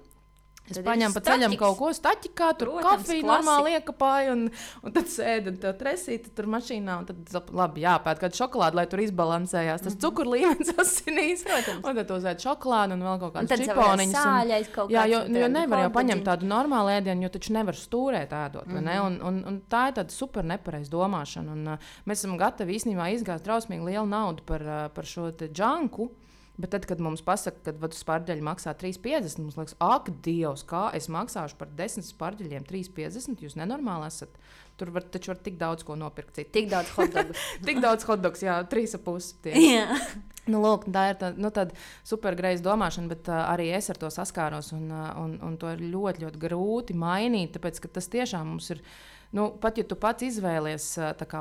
[0.65, 4.45] Es tad paņēmu pa ceļam kaut ko staķikā, tur Protams, kafiju normāli iekapāju, un,
[4.81, 9.03] un tad sēdu un tur tresīti tur mašīnā, tad labi jāpēt kādu šokolādi, lai tur
[9.05, 10.05] izbalansējās tas mm -hmm.
[10.07, 11.45] cukur līmenis asinīs.
[11.45, 11.85] Protams.
[11.85, 14.17] Un tad uzēd šokolādi un vēl kaut kādas čiponiņas.
[14.17, 18.33] Sāļais kaut jā, jo, jo nevar jau paņemt tādu normālu ēdienu, jo taču nevar stūrēt
[18.33, 19.07] ēdot, mm -hmm.
[19.07, 23.13] un, un, un tā ir tāda super nepareiza domāšana, un uh, mēs esam gatavi īstenībā
[23.13, 26.09] izgāzt drausmīgi lielu naudu par, uh, par šo džanku.
[26.55, 30.85] Bet tad, kad mums pasaka, ka vadu spārģeļi maksā 3,50, mums liekas, ak, Dievs, kā
[30.95, 33.43] es maksāšu par 10 spārģeļiem 3,50.
[33.43, 34.37] Jūs nenormāli esat.
[34.79, 36.35] Tur var, taču var tik daudz ko nopirkt.
[36.39, 36.51] Citu.
[36.57, 37.37] Tik daudz hotdogu.
[37.69, 39.53] tik daudz hotdogs, jā, 3,5.
[40.45, 41.49] Nu, lūk, tā ir tā, nu,
[42.05, 44.75] supergreisa domāšana, bet uh, arī es ar to saskāros.
[44.77, 48.69] Un, uh, un, un to ir ļoti, ļoti grūti mainīt, tāpēc ka tas tiešām mums
[48.75, 48.83] ir
[49.35, 50.85] nu, pat ja tu pats izvēlies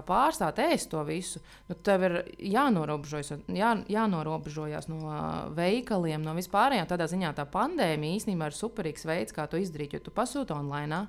[0.07, 2.15] pārstāt ēst to visu, nu, tev ir
[2.53, 5.17] jānorobežojas, jā, jānorobežojas no
[5.57, 6.87] veikaliem, no vispārējām.
[6.89, 11.03] Tādā ziņā tā pandēmija īstenībā ir superīgs veids, kā to izdarīt, jo tu pasūti online.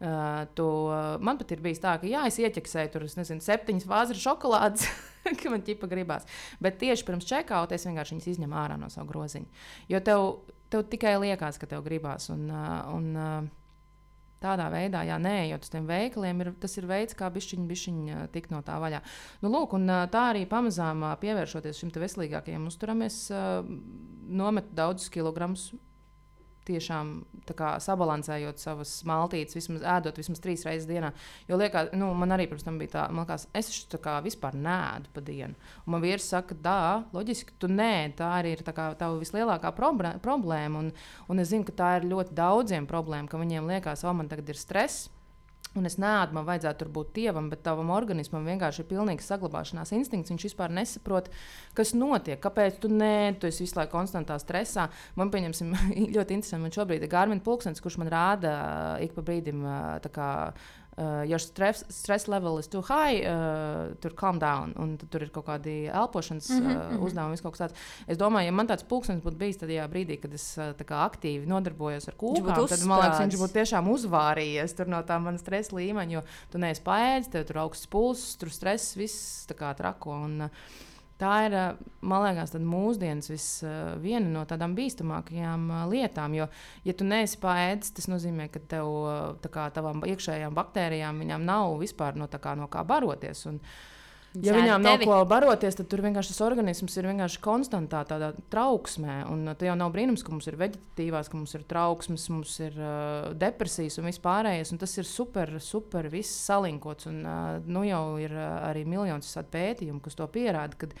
[0.00, 0.64] Uh, tu,
[1.20, 4.86] man pat ir bijis tā, ka jā, es ieķeksēju tur, nezinu, septiņas vāzes šokolādes,
[5.42, 6.24] ka man ķipa gribās.
[6.64, 9.50] Bet tieši pirms čekauta es vienkārši viņas izņemu ārā no savu groziņu.
[9.92, 10.24] Jo tev,
[10.72, 12.30] tev tikai liekas, ka tev gribās.
[12.32, 13.50] Un, un,
[14.40, 18.54] Tādā veidā, jā, neejot uz tiem veikaliem, ir, tas ir veids, kā bišķiņi, bišķiņi tikt
[18.54, 19.02] no tā vaļā.
[19.42, 25.66] Nu, lūk, un, tā arī pamazām pievēršoties šim veselīgākajam uzturam, es nometu daudzus kilogramus
[26.70, 27.12] tiešām
[27.58, 31.12] kā, sabalansējot savas maltītes, vismaz ēdot vismaz trīs reizes dienā.
[31.50, 34.56] Jo liekas, nu, man arī pirms tam bija tā, man liekas, es taču kā vispār
[34.56, 35.58] nēdu pa dienu.
[35.84, 36.80] Un man vīrs saka, tā,
[37.16, 40.84] loģiski, tu nē, tā arī ir tā kā tava vislielākā problēma.
[40.84, 40.92] Un,
[41.30, 44.54] un es zinu, ka tā ir ļoti daudziem problēma, ka viņiem liekas, o, man tagad
[44.54, 45.10] ir stress
[45.78, 50.32] Un es neādu, man vajadzētu būt dievam, bet tavam organismam vienkārši ir pilnīgs saglabāšanās instinkts.
[50.32, 51.28] Viņš vispār nesaprot,
[51.78, 54.88] kas notiek, kāpēc tu nē, tu esi visu laiku konstantā stresā.
[55.14, 55.70] Man, pieņemsim,
[56.16, 58.54] ļoti interesanti, man šobrīd ir Gārmina Pulksens, kurš man rāda
[59.04, 59.62] ik pa brīdim,
[60.10, 60.30] kā,
[61.00, 65.32] uh, your stress, stress level is too high, uh, tur calm down, un tur ir
[65.34, 67.78] kaut kādi elpošanas mm -hmm, uh, uzdevumi, kaut kas tāds.
[68.06, 70.74] Es domāju, ja man tāds pulkstenis būtu bijis tajā brīdī, kad es uh,
[71.06, 75.76] aktīvi nodarbojos ar kūkām, tad man liekas, viņš būtu tiešām uzvārījies no tā mana stresa
[75.76, 80.10] līmeņa, jo tu neesi paēdis, tev tur augsts pulss, tur stress, viss tā kā trako.
[80.10, 80.50] Un, uh,
[81.20, 81.54] Tā ir,
[82.00, 83.46] man liekas, mūsdienas vis,
[84.00, 86.36] viena no tādām bīstamākajām lietām.
[86.38, 86.46] Jo,
[86.86, 88.88] ja tu neesi paēdis, tas nozīmē, ka tev,
[89.52, 93.44] kā, tavām iekšējām baktērijām nav vispār no, kā, no kā baroties.
[93.50, 93.60] Un,
[94.38, 99.24] Ja viņām nav ko baroties, tad tur vienkārši tas organisms ir vienkārši konstantā tādā trauksmē.
[99.26, 102.76] Un tas jau nav brīnums, ka mums ir veģetīvās, ka mums ir trauksmes, mums ir
[102.78, 104.70] uh, depresijas un viss pārējais.
[104.70, 107.08] Un tas ir super, super viss salinkots.
[107.10, 110.78] Un, uh, nu jau ir uh, arī miljonus pētījumu, kas to pierāda.
[110.78, 110.94] Kad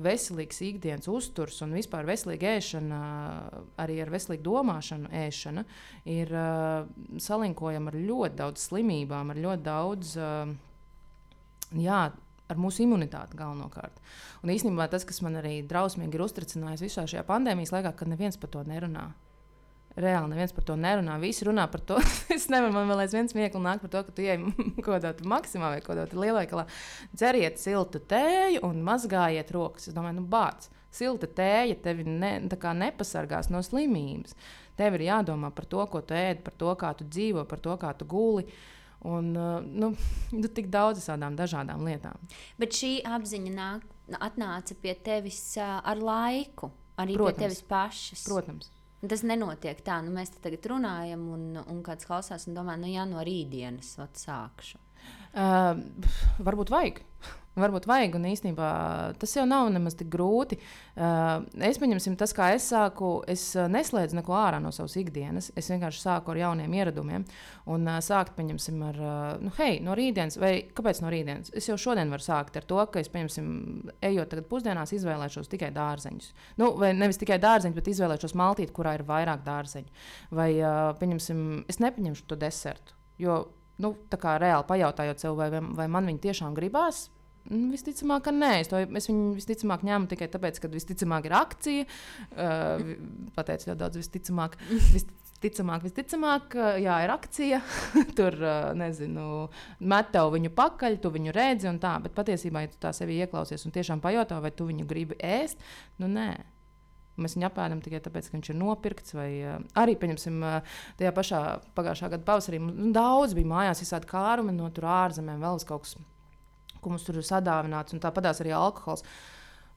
[0.00, 3.04] veselīgs ikdienas uzturs un vispār veselīga ēšana,
[3.84, 5.68] arī ar veselīgu domāšanu, ēšana,
[6.08, 6.88] ir uh,
[7.20, 10.16] salinkojama ar ļoti daudz slimībām, ar ļoti daudz.
[10.16, 10.54] Uh,
[11.76, 12.06] jā,
[12.52, 13.98] ar mūsu imunitāti galvenokārt.
[14.44, 18.38] Un īstenībā tas, kas man arī drausmīgi ir uztracinājis visā šajā pandēmijas laikā, ka neviens
[18.40, 19.10] par to nerunā.
[19.92, 21.18] Reāli neviens par to nerunā.
[21.20, 21.98] Visi runā par to.
[22.36, 24.38] es nevaru, man vēl aizvien smieklīgi nāk par to, ka tu ej
[24.84, 26.64] kaut kādā maksimā vai kaut kādā lielveikalā,
[27.12, 29.90] dzeriet siltu tēju un mazgājiet rokas.
[29.90, 34.36] Es domāju, nu, bāc, silta tēja tevi ne, nepasargās no slimības.
[34.80, 37.76] Tev ir jādomā par to, ko tu ēd, par to, kā tu dzīvo, par to,
[37.76, 38.48] kā tu guli.
[38.48, 39.92] Uh, Un uh, nu,
[40.30, 42.20] nu, tik daudz tādām dažādām lietām.
[42.60, 43.88] Bet šī apziņa nāk,
[44.22, 46.70] atnāca pie tevis uh, ar laiku,
[47.02, 47.38] arī Protams.
[47.38, 48.22] pie tevis pašas.
[48.28, 48.70] Protams.
[49.02, 53.02] Tas nenotiek tā, nu, mēs tagad runājam, un, un kāds klausās un domā, nu, jā,
[53.10, 54.78] no rītdienas sākšu.
[55.32, 55.80] Uh,
[56.38, 57.02] varbūt vajag.
[57.52, 58.66] Varbūt vajag, un īstenībā
[59.20, 60.56] tas jau nav nemaz tik grūti.
[60.96, 65.50] Uh, es pieņemsim, tas, kā es sāku, es uh, neslēdzu neko ārā no savas ikdienas.
[65.60, 67.26] Es vienkārši sāku ar jauniem ieradumiem.
[67.68, 69.02] Un uh, sākt, pieņemsim, ar,
[69.44, 71.52] nu, hei, no rītdienas, vai kāpēc no rītdienas?
[71.52, 73.52] Es jau šodien varu sākt ar to, ka es, pieņemsim,
[74.08, 76.32] ejot tagad pusdienās, izvēlēšos tikai dārzeņus.
[76.56, 80.04] Nu, vai nevis tikai dārzeņus, bet izvēlēšos maltīti, kurā ir vairāk dārzeņu.
[80.40, 80.54] Vai,
[81.04, 82.96] pieņemsim, es nepaņemšu to desertu.
[83.20, 83.42] Jo,
[83.84, 87.10] nu, tā kā reāli pajautājot sev, vai, vai man viņa tiešām gribās,
[87.50, 88.52] Nu, visticamāk, ka nē.
[88.62, 91.88] Es, to, es viņu visticamāk ņēmu tikai tāpēc, ka visticamāk ir akcija.
[92.36, 92.94] Uh,
[93.34, 94.54] pateicu ļoti daudz, visticamāk.
[94.70, 97.58] Visticamāk, visticamāk, jā, ir akcija.
[98.18, 99.26] Tur, uh, nezinu,
[99.82, 101.96] met tev viņu pakaļ, tu viņu redzi un tā.
[102.04, 105.62] Bet patiesībā, ja tu tā sevi ieklausies un tiešām pajautā, vai tu viņu gribi ēst,
[106.02, 106.30] nu nē.
[107.20, 109.18] Mēs viņu apēdam tikai tāpēc, ka viņš ir nopirkts.
[109.18, 111.42] Vai, uh, arī, pieņemsim, uh, tajā pašā
[111.74, 115.98] pagājušā gada pavasarī nu, daudz bija mājās, visādi kārumi no ārzemēm, vēl kaut kas
[116.82, 119.04] ko mums tur ir sadāvināts, un tāpat arī alkohols.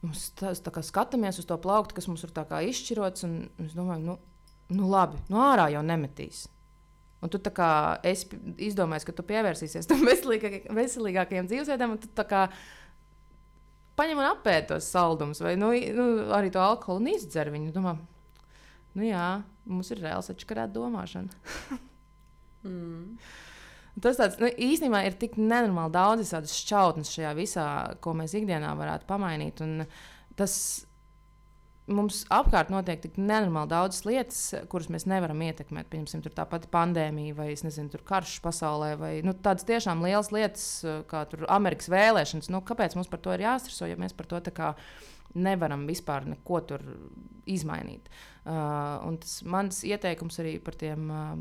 [0.02, 2.34] Mums tas, tā kā skatāmies uz to plauktu, kas mums ir
[2.70, 4.18] izšķirots, un es domāju, nu,
[4.76, 6.46] nu labi, no nu ārā jau nemetīs.
[7.24, 7.40] Un tu
[8.06, 8.28] esi
[8.68, 12.42] izdomājis, ka tu pievērsīsies tam veselīgākajiem, veselīgākajiem dzīvesveidiem, un tu kā,
[13.96, 17.72] paņem un apēd tos saldumus, vai nu, nu, arī to alkoholu un izdzer viņu.
[17.74, 17.96] Domā,
[18.98, 19.26] nu jā,
[19.64, 21.42] mums ir reāls atšķirīga domāšana.
[22.68, 23.16] mm.
[24.02, 27.68] Tas tāds, nu, īstenībā ir tik nenormāli daudz tādas šķautnes šajā visā,
[28.04, 29.62] ko mēs ikdienā varētu pamainīt.
[30.36, 30.56] Tas
[31.86, 35.88] mums apkārt notiek tik nenormāli daudz lietas, kuras mēs nevaram ietekmēt.
[35.92, 40.68] Piemēram, tā pati pandēmija, vai nezinu, karš pasaulē, vai nu, tādas tiešām lielas lietas,
[41.08, 41.24] kā
[41.56, 42.52] Amerikas vēlēšanas.
[42.52, 44.44] Nu, kāpēc mums par to ir jāstrādā, ja mēs par to
[45.36, 46.60] nevaram vispār neko
[47.48, 48.12] izmainīt?
[48.12, 51.34] Uh, tas mans ieteikums arī par tiem uh,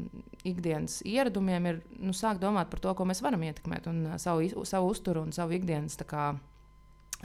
[0.47, 4.65] ikdienas ieradumiem ir nu, sākt domāt par to, ko mēs varam ietekmēt, un uh, savu,
[4.65, 5.97] savu uzturu un savu ikdienas.
[6.09, 6.33] Kā,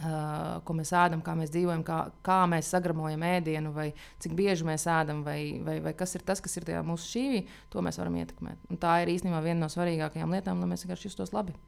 [0.00, 3.88] Uh, ko mēs ēdam, kā mēs dzīvojam, kā, kā mēs sagramojam ēdienu, vai
[4.22, 7.40] cik bieži mēs ēdam, vai, vai, vai kas ir tas, kas ir tajā mūsu šīvī,
[7.74, 8.62] to mēs varam ietekmēt.
[8.70, 11.58] Un tā ir īstenībā viena no svarīgākajām lietām, lai mēs vienkārši justos labi.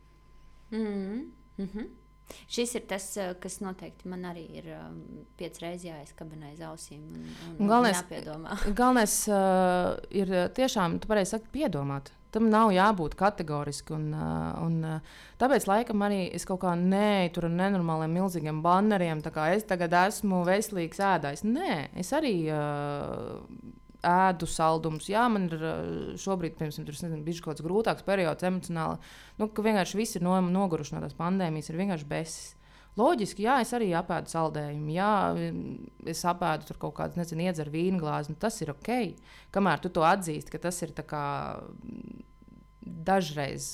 [0.70, 0.86] Mm
[1.58, 1.90] -hmm.
[2.50, 4.98] Šis ir tas, eh, kas noteikti man arī ir um,
[5.38, 7.04] piecas reizes jāizkabina aiz ausīm.
[7.12, 7.28] Un,
[7.58, 8.02] un, galvenais,
[8.80, 12.12] galvenais uh, ir tiešām, tu pareizi saki, piedomāt.
[12.32, 13.92] Tam nav jābūt kategoriski.
[13.92, 14.78] Un, un,
[15.36, 19.20] tāpēc, laikam, arī es kaut kā ar nenormāliem, milzīgiem banneriem.
[19.52, 21.44] Es tagad esmu veselīgs ēdājs.
[21.44, 23.36] Nē, es arī uh,
[24.06, 25.06] ēdu saldumus.
[25.10, 25.62] Jā, man ir
[26.20, 28.98] šobrīd, piemēram, tur nezinu, bijis kaut kāds grūtāks periods emocionāli.
[29.38, 32.50] Nu, ka vienkārši viss ir no, noguruši no tās pandēmijas, ir vienkārši besis.
[33.00, 35.12] Loģiski, jā, es arī apēdu saldējumu, jā,
[36.12, 38.34] es apēdu tur kaut kādu, nezinu, iedzeru vīnu glāzi.
[38.34, 38.90] Nu, tas ir ok.
[39.54, 41.22] Kamēr tu to atzīsti, ka tas ir kā,
[42.82, 43.70] dažreiz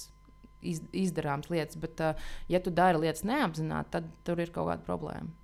[0.63, 4.87] iz, izdarāms lietas, bet, uh, ja tu dari lietas neapzināti, tad tur ir kaut kāda
[4.87, 5.35] problēma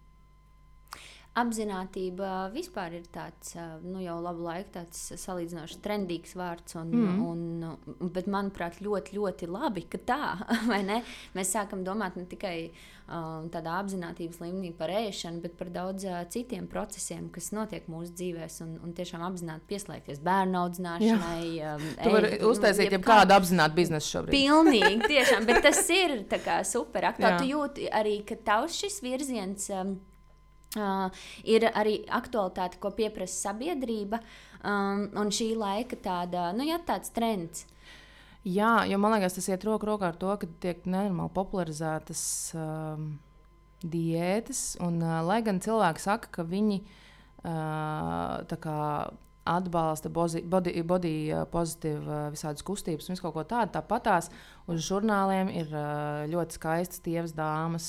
[1.34, 6.76] apziņotība vispār ir tāds, nu, jau labu laiku tāds salīdzinoši trendīgs vārds.
[6.78, 7.22] Un, mm.
[7.26, 10.20] un, bet, manuprāt, ļoti, ļoti labi, ka tā,
[10.70, 11.00] vai ne?
[11.34, 16.22] Mēs sākam domāt ne tikai um, tādā apziņotības līmenī par ēšanu, bet par daudz uh,
[16.30, 21.50] citiem procesiem, kas notiek mūsu dzīvēs, un, un tiešām apzināti pieslēgties bērnu audzināšanai.
[21.74, 24.38] Um, tu vari uztaisīt jebkādu apzinātu biznesu šobrīd.
[24.38, 26.20] Pilnīgi, tiešām, bet tas ir
[26.70, 27.42] super aktuāli.
[27.42, 29.72] Tu jūti arī, ka tavs šis virziens.
[29.74, 29.96] Um,
[30.74, 31.06] Uh,
[31.46, 34.18] ir arī aktualitāte, ko pieprasa sabiedrība,
[34.66, 37.62] um, un šī laika tāda, nu, jā, tāds trends.
[38.44, 42.24] Jā, jo man liekas, tas iet roku rokā ar to, ka tiek nenormāli popularizētas
[42.58, 43.06] um,
[43.86, 44.74] diētas.
[44.84, 48.80] Un, uh, lai gan cilvēki saka, ka viņi uh, kā,
[49.44, 50.42] atbalsta body,
[50.82, 51.14] body
[51.52, 53.74] pozitīvu visādas kustības un kaut ko tādu.
[53.76, 54.30] Tāpatās
[54.70, 55.72] uz žurnāliem ir
[56.32, 57.88] ļoti skaistas tievas dāmas.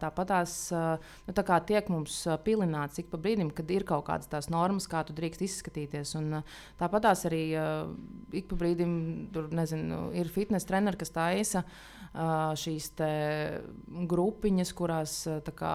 [0.00, 4.88] Tāpatās nu, tā tiek mums pilināts ik pa brīdim, kad ir kaut kādas tās normas,
[4.90, 6.16] kā tu drīkst izskatīties.
[6.18, 6.40] Un,
[6.80, 7.44] tāpatās arī
[8.34, 8.96] ik pa brīdim
[9.34, 11.62] tur nezinu, ir fitnes treneri, kas taisa
[12.56, 12.90] šīs
[14.08, 15.16] grupiņas, kurās
[15.58, 15.74] kā,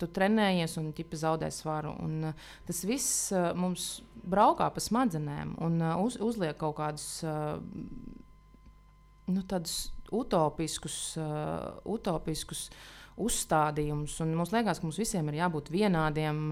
[0.00, 1.94] tu trenējies un ķipa zaudē svaru.
[2.02, 2.32] Un,
[2.66, 7.22] tas viss mums braukā pa smadzenēm un uz, uzliek kaut kādus
[9.32, 9.42] nu,
[10.16, 10.98] utopiskus,
[11.84, 12.68] utopiskus
[13.16, 14.18] uzstādījumus.
[14.28, 16.42] Mums liekas, ka mums visiem ir jābūt vienādiem.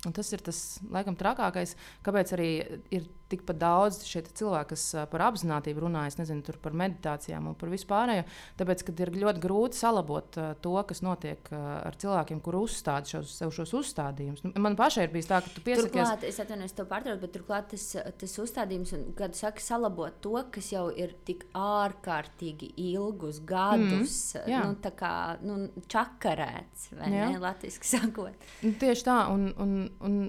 [0.00, 1.74] Tas ir tas, laikam, trakākais,
[2.06, 2.52] kāpēc arī
[2.94, 8.24] ir tikpat daudz šie cilvēki, kas par apziņotību runā, nezinu, par meditācijām un par vispārējo.
[8.58, 13.74] Tāpēc, kad ir ļoti grūti salabot to, kas notiek ar cilvēkiem, kur uzstāda šos, šos
[13.82, 14.42] uzstādījumus.
[14.46, 15.92] Nu, man pašai ir bijis tā, ka tu piesakies.
[15.92, 17.86] Turklāt, es atvainojos, to pārtraucu, bet turklāt tas,
[18.22, 24.64] tas uzstādījums, kad saka salabot to, kas jau ir tik ārkārtīgi ilgus gadus, mm, jā.
[24.66, 27.30] nu, tā kā nu, čakarēts, vai jā.
[27.30, 28.50] ne, latviski sakot.
[28.64, 30.22] Nu, tieši tā, un, un, un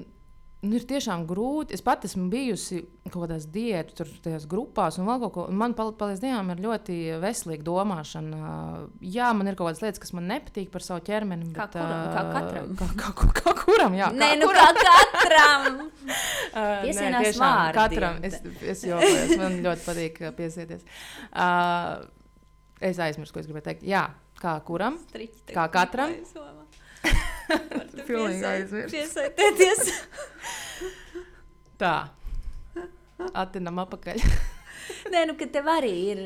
[0.62, 1.74] Nu, ir tiešām grūti.
[1.74, 5.48] Es pat esmu bijusi kaut kādās diētu, tur grupās, un ko.
[5.50, 8.52] Man, paldies Dievam, ir ļoti veselīga domāšana.
[9.02, 11.50] Jā, man ir kaut kādas lietas, kas man nepatīk par savu ķermeni.
[11.56, 12.70] Kā, bet, kuram, kā katram?
[12.78, 13.98] Kā, kā, kā, kā kuram?
[13.98, 14.78] Jā, Nē, nu kuram?
[14.78, 15.82] kā katram.
[16.86, 18.22] Piesienās Nē, tiešām, katram.
[18.30, 18.40] Es,
[18.76, 20.86] es jokojos, man ļoti patīk piesieties.
[21.34, 22.06] Uh,
[22.86, 23.90] es aizmirsu, ko es gribēju teikt.
[23.90, 24.06] Jā,
[24.38, 25.02] kā kuram?
[25.10, 26.20] Striķi, kā katram.
[28.08, 28.96] Pilnīgi aizmirst.
[28.96, 29.94] Piesaistieties.
[31.82, 31.96] Tā.
[33.38, 34.24] Attinam apakaļ.
[35.12, 36.22] Nē, nu, ka tev arī ir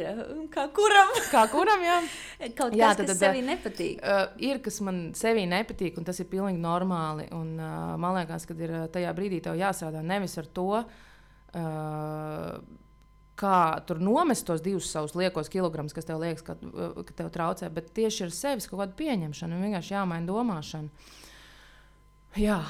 [0.53, 1.11] kā kuram.
[1.33, 1.97] kā kuram, jā.
[2.57, 3.99] Kaut jā, kas, tad, kas sevī nepatīk.
[3.99, 7.27] Uh, ir, kas man sevī nepatīk, un tas ir pilnīgi normāli.
[7.35, 10.69] Un, uh, man liekas, ka ir tajā brīdī tev jāsādā nevis ar to.
[11.55, 12.57] Uh,
[13.39, 13.57] kā
[13.87, 17.91] tur nomest tos divus savus liekos kilogramus, kas tev liekas, ka, ka tev traucē, bet
[17.97, 21.11] tieši ar sevis kaut kādu pieņemšanu un vienkārši jāmaina domāšana.
[22.39, 22.61] Jā.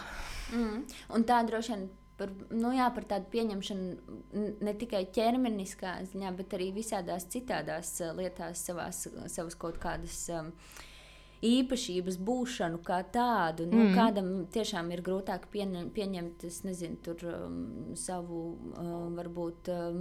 [0.54, 0.82] Mm.
[1.18, 1.86] Un tā droši vien
[2.18, 8.66] par, nu jā, par tādu pieņemšanu ne tikai ķermeniskā ziņā, bet arī visādās citādās lietās,
[8.68, 10.20] savās, savas kaut kādas.
[10.34, 10.54] Um,
[11.46, 13.68] īpašības būšanu kā tādu.
[13.70, 13.96] Nu, mm.
[13.96, 17.58] Kādam tiešām ir grūtāk pieņem, pieņemt, es nezinu, tur, um,
[18.00, 18.42] savu
[18.76, 20.00] um, varbūt um,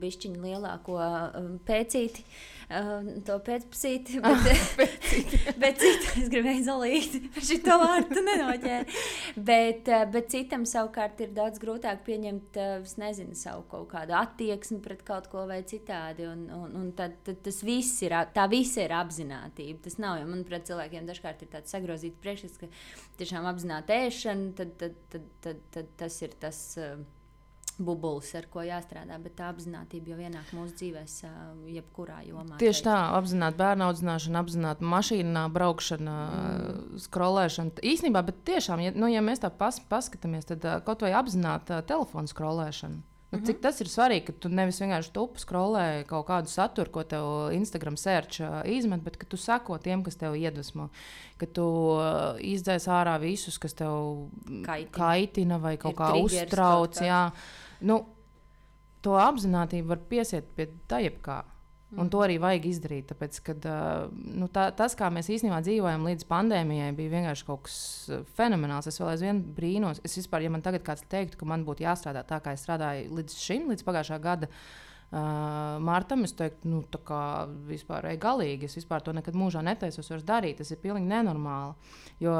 [0.00, 2.24] bišķiņu lielāko um, pēcīti,
[2.68, 4.22] um, to pēcpusīti,
[4.78, 5.02] bet,
[5.62, 8.98] bet citu, es gribēju zalīt, šito vārdu nenoķēru.
[9.36, 14.16] Bet, uh, bet citam savukārt ir daudz grūtāk pieņemt, uh, es nezinu, savu kaut kādu
[14.18, 16.28] attieksmi pret kaut ko vai citādi.
[16.28, 19.82] Un, un, un tad, tad tas viss ir, tā visa ir apzinātība.
[19.86, 22.70] Tas nav, jo, manuprāt, cilvēkiem dažkārt ir tāds sagrozīts priekšstats, ka
[23.18, 26.66] tiešām apzināti ēšana, tad, tad, tad, tad, tad tas ir tas.
[26.78, 27.06] Uh,
[27.78, 32.56] Bubulis, ar ko jāstrādā, bet tā apziņotība jau ienāk mūsu dzīvēm, uh, jebkurā jomā.
[32.58, 36.98] Tieši tā, apzināti bērnu audzināšana, apzināti mašīnā braukšana, mm.
[37.04, 37.76] skrolēšana.
[37.86, 41.78] Īsnībā, bet tiešām, ja, nu, ja mēs tā pas, paskatāmies, tad uh, kaut vai apzināti
[41.86, 42.98] telefonu skrolēšana.
[43.28, 47.02] Nu, cik tas ir svarīgi, ka tu nevis vienkārši tupu skrolē kaut kādu saturu, ko
[47.04, 50.88] tev Instagram search uh, izmet, bet ka tu seko tiem, kas tev iedvesmo.
[51.36, 51.66] Ka tu
[51.98, 54.30] uh, izdzēs ārā visus, kas tev
[54.64, 56.96] kaitina, kaitina vai kaut ir kā uztrauc.
[56.96, 58.00] Kaut nu,
[59.04, 61.04] to apziņotību var piesiet pie tā
[61.88, 61.98] jebkā.
[61.98, 62.10] Un mm.
[62.14, 63.06] to arī vajag izdarīt.
[63.12, 63.68] Tāpēc, kad,
[64.12, 67.78] nu, tā, tas, kā mēs īstenībā dzīvojam līdz pandēmijai, bija vienkārši kaut kas
[68.38, 68.90] fenomenāls.
[68.90, 70.02] Es vēl aizvien brīnos.
[70.06, 73.08] Es vispār, ja man tagad kāds teiktu, ka man būtu jāstrādā tā, kā es strādāju
[73.20, 74.50] līdz šim, līdz pagājušā gada.
[75.08, 77.22] Uh, Martam es teiktu, nu, tā kā
[77.68, 78.68] vispār ir galīgi.
[78.68, 80.58] Es vispār to nekad mūžā netaisos vairs darīt.
[80.60, 81.94] Tas ir pilnīgi nenormāli.
[82.20, 82.34] Jo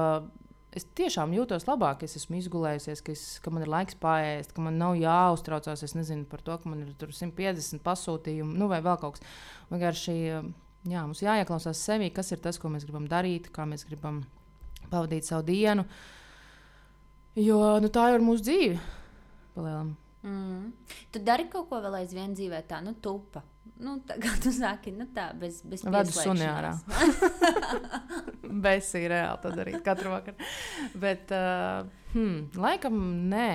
[0.78, 4.64] es tiešām jūtos labāk, ja esmu izgulējusies, ka, es, ka man ir laiks pāriest, ka
[4.64, 9.18] man nav jāuztraucās nezinu, par to, ka man ir 150 pasūtījumi, nu, vai vēl kaut
[9.18, 9.28] kas.
[9.72, 10.16] Vienkārši
[10.88, 14.22] jā, mums jāieklausās sevī, kas ir tas, ko mēs gribam darīt, kā mēs gribam
[14.88, 15.86] pavadīt savu dienu.
[17.38, 18.78] Jo nu, tā ir mūsu dzīve.
[19.54, 19.96] Palielam.
[20.22, 20.72] Mm.
[21.12, 23.44] Tu dari kaut ko vēl aizvien dzīvē, tā nu, tupa.
[23.78, 26.72] Nu, tā kā tu saki, nu tā, bez, bez Vedu suni ārā.
[28.64, 30.48] bez ir reāli to darīt katru vakaru.
[30.98, 32.98] Bet, uh, hmm, laikam,
[33.30, 33.52] nē.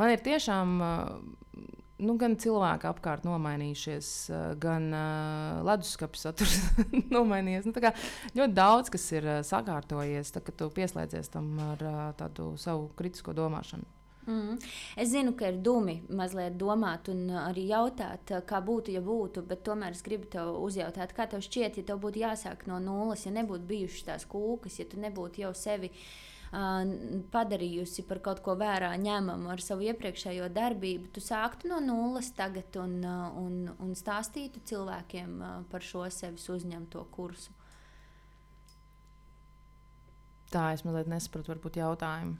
[0.00, 0.80] Man ir tiešām.
[0.80, 1.36] Uh,
[2.00, 6.56] nu, gan cilvēki apkārt nomainījušies, uh, gan uh, leduskapis saturs
[7.14, 7.68] nomainījies.
[7.68, 12.54] Nu, ļoti daudz kas ir uh, sakārtojies, tad, kad tu pieslēdzies tam ar uh, tādu
[12.60, 13.99] savu kritisko domāšanu.
[14.30, 14.58] Mm.
[15.00, 19.64] Es zinu, ka ir dumi mazliet domāt un arī jautāt, kā būtu, ja būtu, bet
[19.66, 23.32] tomēr es gribu tev uzjautāt, kā tev šķiet, ja tev būtu jāsāk no nulles, ja
[23.34, 26.92] nebūtu bijušas tās kūkas, ja tu nebūtu jau sevi uh,
[27.34, 32.78] padarījusi par kaut ko vērā ņemamu ar savu iepriekšējo darbību, tu sāktu no nulles tagad
[32.78, 37.56] un, uh, un, un stāstītu cilvēkiem uh, par šo sevis uzņemto kursu.
[40.54, 42.38] Tā es mazliet nesapratu, varbūt jautājumu.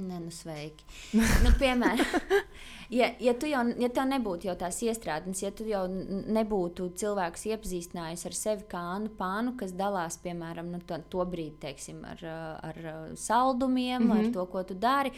[0.00, 0.86] Nē, nu sveiki.
[1.44, 2.14] nu, piemēram,
[2.98, 8.26] ja, ja, jau, ja tev nebūtu jau tās iestrādes, ja tu jau nebūtu cilvēks iepazīstinājis
[8.28, 12.24] ar sevi kā Anu Pānu, kas dalās, piemēram, nu, to, to brīdi, teiksim, ar,
[12.72, 12.82] ar
[13.20, 14.18] saldumiem, mm -hmm.
[14.18, 14.32] ar mhm.
[14.32, 15.12] to, ko tu dari,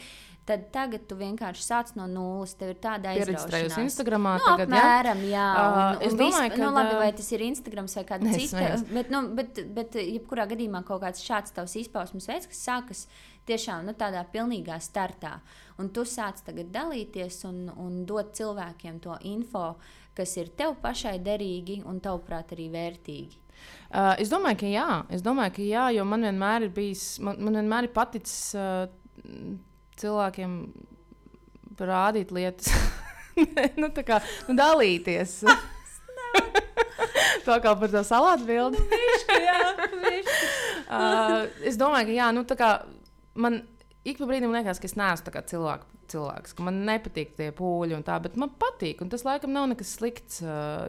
[0.45, 2.53] tad tagad tu vienkārši sāc no nulles.
[2.59, 3.77] Tev ir tāda aizraušanās.
[3.81, 5.45] Instagramā nu, tagad, apmēram, jā.
[5.57, 6.61] jā un, uh, un es domāju, ka...
[6.61, 8.65] Nu, labi, vai tas ir Instagrams vai kāda cita.
[8.91, 13.05] Bet, nu, bet, bet, jebkurā gadījumā kaut kāds šāds tavs izpausmes veids, kas sākas
[13.47, 15.37] tiešām nu, tādā pilnīgā startā.
[15.81, 19.75] Un tu sāc tagad dalīties un, un dot cilvēkiem to info,
[20.15, 23.41] kas ir tev pašai derīgi un tavuprāt arī vērtīgi.
[23.89, 27.39] Uh, es domāju, ka jā, es domāju, ka jā, jo man vienmēr ir bijis, man,
[27.43, 28.85] man vienmēr ir paticis uh,
[29.99, 30.57] cilvēkiem
[31.79, 32.71] rādīt lietas,
[33.81, 34.19] nu, tā kā
[34.49, 35.39] nu, dalīties.
[37.45, 38.81] Tā kā par to salātu bildi.
[38.81, 39.57] Nu, višķi, jā,
[40.03, 40.51] višķi.
[40.89, 41.33] uh,
[41.69, 42.69] es domāju, ka jā, nu, tā kā
[43.35, 43.63] man
[44.05, 48.03] ik pa brīdim liekas, ka es neesmu cilvēks, cilvēks, ka man nepatīk tie pūļi un
[48.05, 49.01] tā, bet man patīk.
[49.01, 50.41] Un tas laikam nav nekas slikts,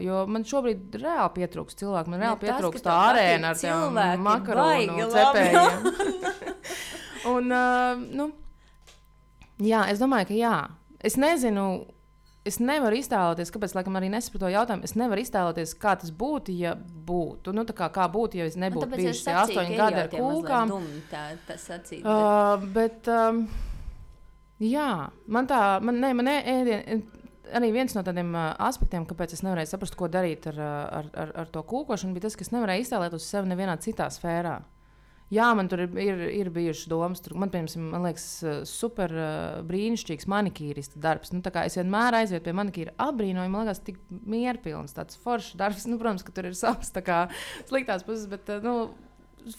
[0.05, 2.13] jo man šobrīd reāli pietrūkst cilvēku.
[2.13, 5.89] Man reāli pietrūkst tā arēna ar tiem makaronu cepējiem.
[7.35, 8.31] un, uh, nu,
[9.65, 10.57] jā, es domāju, ka jā.
[11.07, 11.67] Es nezinu,
[12.49, 14.87] es nevaru iztēloties, kāpēc laikam arī nesaprotu jautājumu.
[14.87, 17.55] Es nevaru iztēloties, kā tas būtu, ja būtu.
[17.57, 20.73] Nu, kā, kā būtu, ja es nu, nebūtu bijis tie astoņi gadi ar kūkām.
[20.73, 22.11] Dumi, tā, tā sacīt, bet...
[22.13, 23.43] Uh, bet um,
[24.63, 24.91] jā,
[25.27, 27.05] man tā, man, ne, man ēdien,
[27.57, 31.35] arī viens no tādiem uh, aspektiem, kāpēc es nevarēju saprast, ko darīt ar, ar, ar,
[31.45, 34.59] ar to kūkošanu, bija tas, ka es nevarēju iztēlēt uz sevi nevienā citā sfērā.
[35.35, 37.23] Jā, man tur ir, ir, ir bijušas domas.
[37.23, 39.31] Tur, man, piemēram, man liekas, eh, super uh,
[39.67, 41.33] brīnišķīgs manikīrists darbs.
[41.35, 43.51] Nu, es vienmēr aizietu pie manikīra apbrīnoju.
[43.51, 45.89] Man liekas, tik mierpilns, tāds foršs darbs.
[45.91, 47.25] Nu, protams, ka tur ir savas kā,
[47.67, 48.77] sliktās puses, bet uh, nu,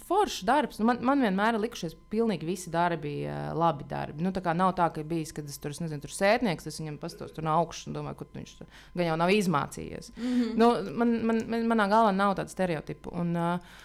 [0.07, 0.79] foršs darbs.
[0.79, 3.17] Nu, man, man vienmēr ir likušies pilnīgi visi darbi,
[3.59, 4.23] labi darbi.
[4.23, 7.01] Nu, tā nav tā, ka bijis, kad es tur, es nezinu, tur sētnieks, tas viņam
[7.01, 10.13] pastos tur no augšas un domāju, ka viņš tur gan jau nav izmācījies.
[10.15, 10.55] Mm -hmm.
[10.63, 10.71] nu,
[11.03, 13.11] man, man, man, manā galvā nav tādu stereotipu.
[13.19, 13.83] Un, uh,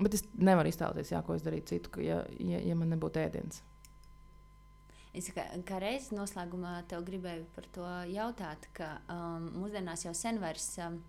[0.00, 3.60] Bet es nevaru iztēloties, jā, ko es darītu citu, ja, ja, ja man nebūtu ēdiens.
[5.16, 10.38] Es kā, kā reizes noslēgumā tev gribēju par to jautāt, ka um, mūsdienās jau sen
[10.42, 11.00] vairs um,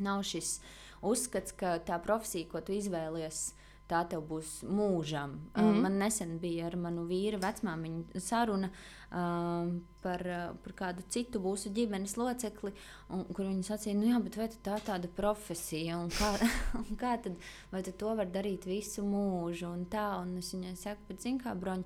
[0.00, 0.56] nav šis
[1.04, 3.50] uzskats, ka tā profesija, ko tu izvēlies,
[3.90, 5.30] tā tev būs mūžam.
[5.54, 5.80] Mm -hmm.
[5.82, 9.72] man nesen bija ar manu vīru vecmāmiņu saruna uh,
[10.02, 10.22] par,
[10.64, 12.72] par kādu citu mūsu ģimenes locekli,
[13.08, 16.32] un, kur viņi sacīja, nu jā, bet vai tā ir tāda profesija, un kā,
[16.80, 17.36] un kā tad,
[17.70, 21.38] vai tad to var darīt visu mūžu, un tā, un es viņai saku, bet zin
[21.38, 21.84] kā, broņi,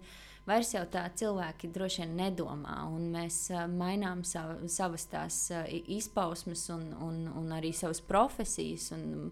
[0.49, 5.65] vairs jau tā cilvēki droši vien nedomā, un mēs uh, mainām sav, savas tās uh,
[5.69, 9.29] izpausmes un, un, un arī savas profesijas, un,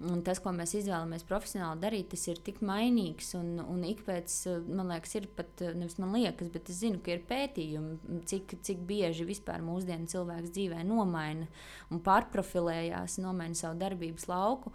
[0.00, 3.34] Un tas, ko mēs izvēlamies profesionāli darīt, tas ir tik mainīgs.
[3.36, 4.32] Un, un ik pēc,
[4.72, 8.80] man liekas, ir pat, nevis man liekas, bet es zinu, ka ir pētījumi, cik, cik
[8.88, 11.50] bieži vispār mūsdienu cilvēks dzīvē nomaina
[11.92, 14.72] un pārprofilējās, nomaina savu darbības lauku.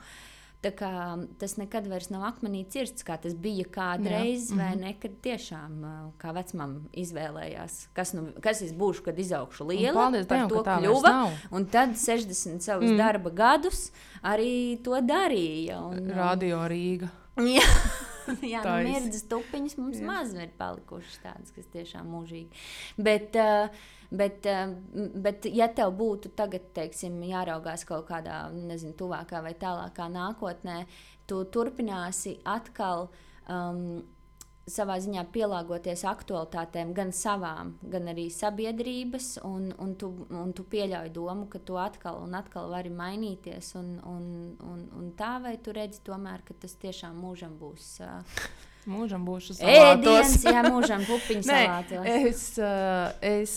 [0.71, 0.91] Kā,
[1.39, 4.57] tas nekad vairs nav akmenī cirsts, kā tas bija kādreiz, Jā.
[4.57, 4.85] vai mm -hmm.
[4.85, 4.95] ne?
[5.01, 5.71] Kad tiešām,
[6.17, 10.49] kā vecmam izvēlējās, kas, nu, kas es būšu, kad izaugšu liela, un paldies, par Dievam,
[10.49, 11.31] to kļuva.
[11.51, 12.97] Un tad 60 savus mm.
[12.97, 13.91] darba gadus
[14.23, 15.79] arī to darīja.
[15.79, 17.09] Un, Radio Rīga.
[17.37, 17.69] Jā.
[18.53, 22.63] Jā, nu, mirdzas tupiņas mums maz ir palikušas tādas, kas tiešām mūžīgi.
[22.97, 23.69] Bet, uh,
[24.11, 24.73] bet, uh,
[25.21, 30.83] bet ja tev būtu tagad, teiksim, jāraugās kaut kādā, nezinu, tuvākā vai tālākā nākotnē,
[31.29, 33.09] tu turpināsi atkal
[33.49, 34.03] um,
[34.65, 41.11] savā ziņā pielāgoties aktualitātēm, gan savām, gan arī sabiedrības, un, un, tu, un tu pieļauj
[41.13, 43.75] domu, ka tu atkal un atkal vari mainīties.
[43.77, 44.29] Un, un,
[44.65, 47.91] un, un tā vai tu redzi, tomēr, ka tas tiešām mūžam būs.
[48.01, 48.41] Uh,
[48.89, 52.05] Mūžam būs šis ēdiens, jā, mūžam pupiņu salātos.
[52.05, 52.43] es,
[53.25, 53.55] es,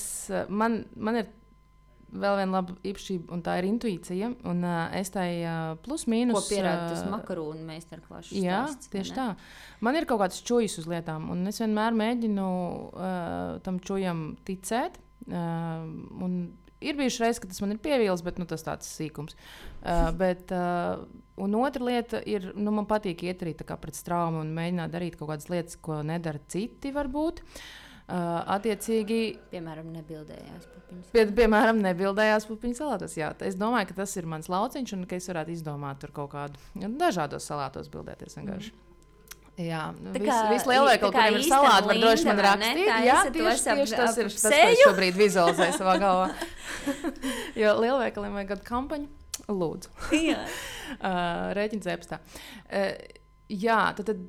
[0.48, 1.34] man, man ir
[2.08, 4.30] vēl viena laba īpašība, un tā ir intuīcija.
[4.48, 6.36] Un, uh, es tai uh, plus mīnus.
[6.38, 8.32] Ko pierāda tas makaronu meistarklases?
[8.36, 9.26] Jā, stāsts, tieši tā.
[9.84, 14.96] Man ir kaut kāds čūjas uz lietām, un es vienmēr mēģinu uh, tam čūjam ticēt.
[15.28, 15.84] Uh,
[16.80, 19.36] ir bijušas reizes, kad tas man ir pievīlis, bet nu, tas tāds sīkums.
[19.82, 21.02] Uh, bet, uh,
[21.40, 25.32] un otra lieta ir, nu, man patīk iet arī pret straumu un mēģināt darīt kaut
[25.32, 27.44] kādas lietas, ko nedara citi varbūt.
[28.08, 29.20] Uh, attiecīgi,
[29.50, 31.10] piemēram, nebildējās pupiņas.
[31.12, 33.18] Pie, piemēram, nebildējās pupiņas salātos.
[33.20, 36.32] Jā, es domāju, ka tas ir mans lauciņš un ka es varētu izdomāt tur kaut
[36.32, 38.72] kādu dažādos salātos bildēties vienkārši.
[38.72, 38.87] Mm.
[39.58, 42.90] Jā, nu, tā kā viss lielveikals, kuriem ir salāti, var droši man rakstīt.
[43.02, 46.28] Jā, tieši, tieši tas ir tas, ko es šobrīd vizualizēju savā galvā.
[47.62, 49.08] jo lielveikaliem vajag kādu kampaņu.
[49.48, 49.90] Lūdzu.
[50.14, 52.20] uh, Rēķins epstā.
[52.70, 52.92] Uh,
[53.50, 54.22] jā, tad, tad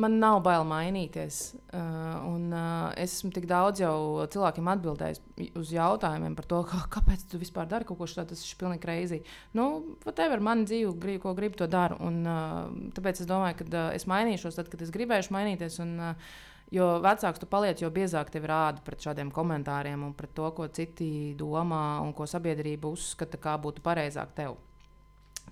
[0.00, 1.38] man nav bail mainīties.
[1.68, 5.22] Uh, un, uh, es esmu tik daudz jau cilvēkiem atbildējis
[5.58, 8.32] uz jautājumiem par to, kā, kāpēc tu vispār dari kaut ko tādu.
[8.32, 9.22] Tas ir pilnīgi greizi.
[9.58, 9.68] Nu,
[10.06, 11.98] whatever, man dzīve, grib, ko gribu, to daru.
[12.04, 15.82] Un, uh, tāpēc es domāju, ka uh, es mainīšos tad, kad es gribēšu mainīties.
[15.84, 16.38] Un, uh,
[16.68, 20.66] Jo vecāks tu paliec, jo biezāk tev rāda pret šādiem komentāriem un pret to, ko
[20.68, 24.58] citi domā un ko sabiedrība uzskata, kā būtu pareizāk tev.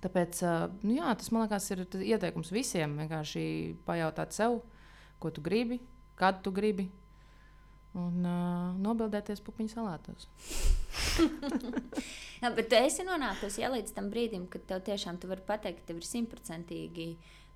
[0.04, 0.42] Tāpēc
[0.82, 2.98] nu jā, tas man liekas, ir ieteikums visiem.
[3.00, 3.44] Vienkārši
[3.86, 4.60] pajautāt sev,
[5.22, 5.80] ko tu gribi,
[6.18, 6.90] kad tu gribi.
[7.96, 10.26] Un uh, nobildēties pupiņu salātos.
[12.42, 15.80] jā, bet tu esi nonākusi ja, līdz tam brīdim, kad tev tiešām tu vari pateikt,
[15.80, 17.06] ka tev ir simtprocentīgi,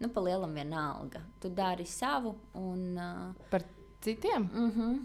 [0.00, 1.20] nu, pa lielam vienalga.
[1.42, 2.86] Tu dari savu un.
[2.96, 3.50] Uh...
[3.52, 3.66] Par
[4.00, 4.48] citiem?
[4.48, 5.02] Mm -hmm.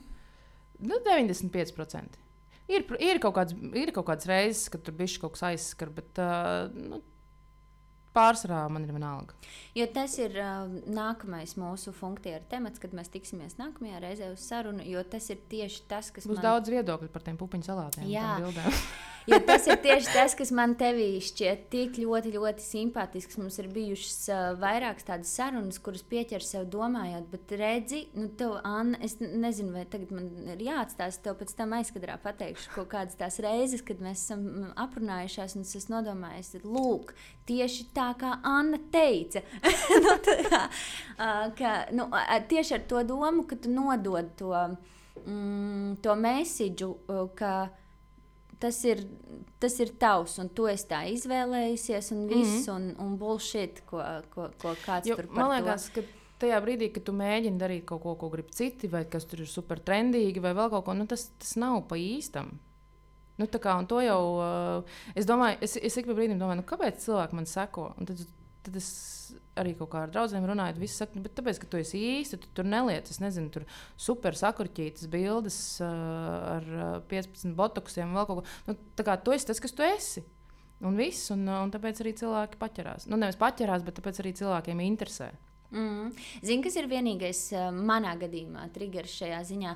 [0.88, 2.23] nu, 95%.
[2.65, 6.17] Ir, ir, kaut kāds, ir kaut kādas reizes, kad tur bija kaut kas aizskars, bet
[6.17, 7.01] uh, nu,
[8.16, 9.38] pārsvarā man ir vienalga.
[9.78, 14.86] Jo tas ir uh, nākamais mūsu funkcija temats, kad mēs tiksimies nākamajā reizē uz sarunu.
[14.88, 16.47] Jo tas ir tieši tas, kas būs man...
[16.47, 18.07] daudz viedokļu par tiem pupiņu salātiem.
[18.11, 18.38] Jā,
[19.26, 23.39] Jo tas ir tieši tas, kas man tevī šķiet tik ļoti, ļoti simpātisks.
[23.41, 28.59] Mums ir bijušas uh, vairākas tādas sarunas, kuras pieķer sev domājot, bet redzi, nu, tev,
[28.61, 33.18] Anna, es nezinu, vai tagad man ir jāatstās, tev pēc tam aizkadrā pateikšu kaut kādas
[33.18, 34.45] tās reizes, kad mēs esam
[34.86, 39.41] aprunājušās, un es esmu nodomājis, lūk, tieši tā kā Anna teica.
[40.03, 42.09] nu, tā, uh, ka, nu,
[42.49, 44.51] tieši ar to domu, ka tu nodod to,
[45.23, 46.91] mm, to mēsīģu,
[47.37, 47.55] ka
[48.59, 49.05] tas ir,
[49.61, 52.75] tas ir tavs, un tu esi tā izvēlējusies, un viss, mm -hmm.
[52.75, 56.03] un, un bullshit, ko, ko, ko kāds jo, tur man liekas, to.
[56.39, 59.47] tajā brīdī, kad tu mēģini darīt kaut ko, ko grib citi, vai kas tur ir
[59.47, 62.59] super trendīgi, vai vēl kaut ko, nu, tas, tas nav pa īstam.
[63.41, 67.01] Nu, kā, to jau uh, es domāju, es, es ik pa brīdim domāju, nu, kāpēc
[67.03, 67.89] cilvēki man seko.
[67.99, 68.21] Un tad,
[68.63, 68.89] tad es
[69.59, 72.51] arī kaut kā ar draugiem runājot, visi saka, nu, tāpēc, ka tu esi īsti, tu
[72.55, 73.65] tur neliec, es nezinu, tur
[73.99, 75.89] super sakurķītas bildes uh,
[76.55, 78.47] ar uh, 15 botoksiem, vēl kaut ko.
[78.69, 80.23] Nu, tā kā tu esi tas, kas tu esi.
[80.86, 83.07] Un viss, un, un tāpēc arī cilvēki paķerās.
[83.07, 85.31] Nu, nevis paķerās, bet tāpēc arī cilvēkiem interesē.
[85.76, 86.11] Mm.
[86.39, 89.76] Zini, kas ir vienīgais uh, manā gadījumā, triggers šajā ziņā?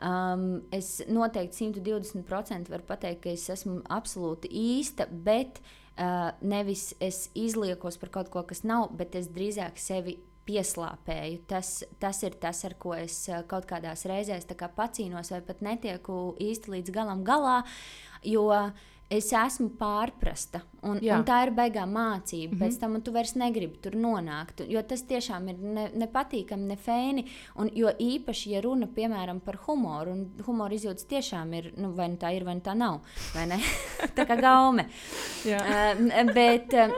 [0.00, 7.26] Um, es noteikti 120% varu pateikt, ka es esmu absolūti īsta, bet uh, nevis es
[7.36, 11.42] izliekos par kaut ko, kas nav, bet es drīzāk sevi pieslāpēju.
[11.50, 15.66] Tas, tas ir tas, ar ko es uh, kaut kādās reizēs kā pacīnos, vai pat
[15.66, 17.58] netieku īsti līdz galam galā.
[18.22, 18.70] Jo uh,
[19.10, 20.62] es esmu pārprasta.
[20.86, 21.18] Un, Jā.
[21.18, 22.54] un tā ir baigā mācība.
[22.54, 22.62] Mm -hmm.
[22.62, 24.64] Pēc tam tu vairs negribi tur nonākt.
[24.68, 25.56] Jo tas tiešām ir
[25.94, 27.26] nepatīkami, ne fēni.
[27.56, 32.08] Un, jo īpaši, ja runa piemēram par humoru, un humora izjūtas tiešām ir, nu, vai
[32.08, 33.00] nu tā ir, vai nu tā nav.
[34.16, 34.88] tā kā gaume.
[35.58, 36.90] uh, bet, uh,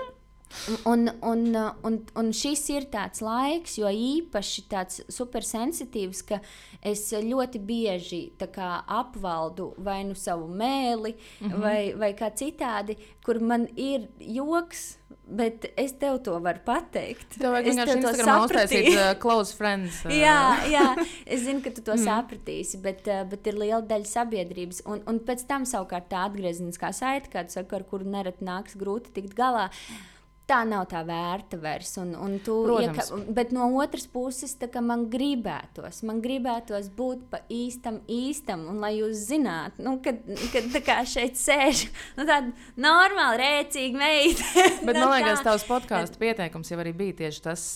[0.84, 6.40] Un, un, un, un šis ir tāds laiks, jo īpaši tāds supersensitīvs, ka
[6.82, 8.22] es ļoti bieži
[8.52, 11.60] kā, apvaldu vai nu savu mēli, mm -hmm.
[11.60, 14.98] vai, vai kā citādi, kur man ir joks.
[15.32, 17.38] Bet es tev to varu pateikt.
[17.38, 20.02] Tev vajag vienkārši Instagramā uztaisīt uh, close friends.
[20.04, 20.10] Uh.
[20.10, 22.04] jā, jā, es zinu, ka tu to mm.
[22.04, 24.82] sapratīsi, bet, uh, bet ir liela daļa sabiedrības.
[24.84, 29.14] Un, un pēc tam savukārt tā atgriezeniskā saite, kāda saka, ar kuru nereti nāks grūti
[29.14, 29.70] tikt galā.
[29.70, 30.11] Uh,
[30.52, 31.94] tā nav tā vērta vairs.
[32.02, 33.10] Un, un tu, Protams.
[33.10, 38.94] ja, bet no otras puses, man gribētos, man gribētos būt pa īstam, īstam, un lai
[38.98, 40.20] jūs zinātu, nu, kad,
[40.52, 41.86] kad šeit sēž
[42.18, 44.48] nu, tāda normāla, rēcīga meita.
[44.86, 47.66] bet nu, man liekas, tavs podkāstu pieteikums jau arī bija tieši tas,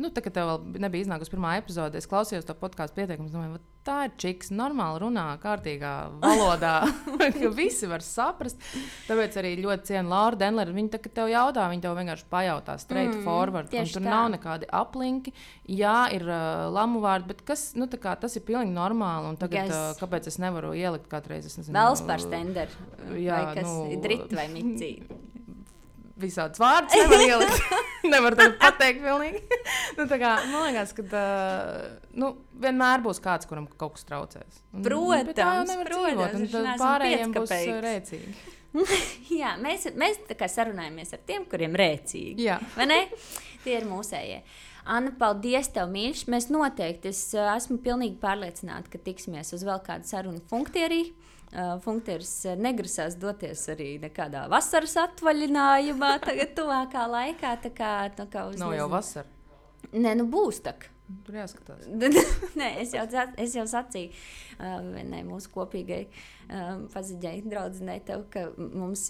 [0.00, 2.00] nu, tā, kad tev vēl nebija iznākusi pirmā epizode.
[2.00, 6.74] Es klausījos to podkāstu pieteikumu, domāju, tā ir čiks, normāli runā, kārtīgā valodā,
[7.38, 8.60] ka visi var saprast.
[9.08, 10.74] Tāpēc arī ļoti cienu Lauru Denleru.
[10.76, 13.72] Viņa tā, tev jautā, viņa tev vienkārši pajautā straight mm, forward.
[13.72, 14.04] Tur tā.
[14.06, 15.34] nav nekādi aplinki.
[15.70, 19.34] Jā, ir uh, lamu vārdi, bet kas, nu, kā, tas ir pilnīgi normāli.
[19.40, 19.74] Tagad, yes.
[19.74, 21.52] uh, kāpēc es nevaru ielikt katru reizi?
[21.72, 22.88] Vēl par stenderu.
[23.18, 25.31] Jā, vai kas nu, ir drit vai micīt
[26.22, 27.76] visādus vārdus nevar ielikt.
[28.06, 29.04] nevar to pateikt.
[29.98, 31.84] nu, kā, man liekas, ka uh,
[32.18, 34.64] nu, vienmēr būs kāds, kuram kaut kas traucēs.
[34.72, 36.56] Un, protams, tā nevar protams, dzīvot.
[36.56, 37.54] Tad pārējiem būs
[37.86, 38.34] rēcīgi.
[39.42, 40.20] Jā, mēs, mēs
[40.54, 42.46] sarunājamies ar tiem, kuriem rēcīgi.
[42.46, 42.58] Jā.
[43.62, 44.42] Tie ir mūsējie.
[44.90, 46.24] Anna, paldies tev, mīļš.
[46.32, 51.12] Mēs noteikti, es esmu pilnīgi pārliecināta, ka tiksimies uz vēl kādu sarunu funkciju.
[51.52, 57.50] Uh, Funkcijas negrasās doties arī nekādā vasaras atvaļinājumā, tagad, tuvākā laikā.
[57.60, 59.28] Tā kā, tā kā uz, Nav jau vasara.
[59.92, 60.72] Nē, nu būs tā.
[61.26, 61.88] Tur jāskatās.
[62.60, 63.02] Nē, es jau,
[63.40, 69.08] es jau sacīju uh, ne, mūsu kopīgai um, paziņai, draudzenei, tev, ka mums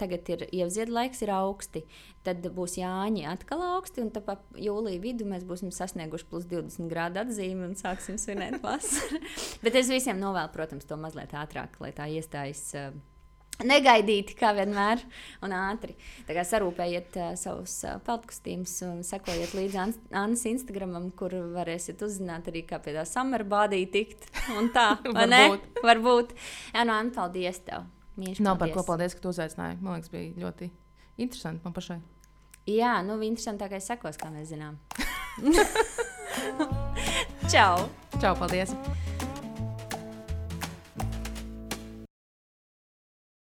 [0.00, 1.84] tagad ir ievzied laiks, ir augsti.
[2.26, 4.28] Tad būs Jāņi atkal augsti, un tad
[4.58, 9.22] jūlijā vidū mēs būsim sasnieguši plus 20 grādu atzīmi un sāksim svinēt vasaru.
[9.64, 12.70] Bet es visiem novēlu, protams, to mazliet ātrāk, lai tā iestājas.
[12.80, 13.13] Uh,
[13.62, 14.98] Negaidīti, kā vienmēr,
[15.46, 15.94] un ātri.
[16.26, 22.02] Tā kā sarūpējiet uh, savus uh, peltkostīmus un sekojiet līdzi An Annas Instagramam, kur varēsiet
[22.02, 24.26] uzzināt arī, kā pie tā samerbādī tikt.
[24.58, 25.42] Un tā, vai ne?
[25.86, 26.34] Varbūt.
[26.74, 27.86] Jā, no Anna, paldies tev.
[28.18, 29.78] Mīļš, Nav par ko paldies, ka tu uzaicināji.
[29.82, 30.70] Man liekas, bija ļoti
[31.22, 32.00] interesanti man pašai.
[32.70, 34.78] Jā, nu, interesantākais sekos, kā mēs zinām.
[37.52, 37.86] Čau!
[38.18, 38.74] Čau, paldies!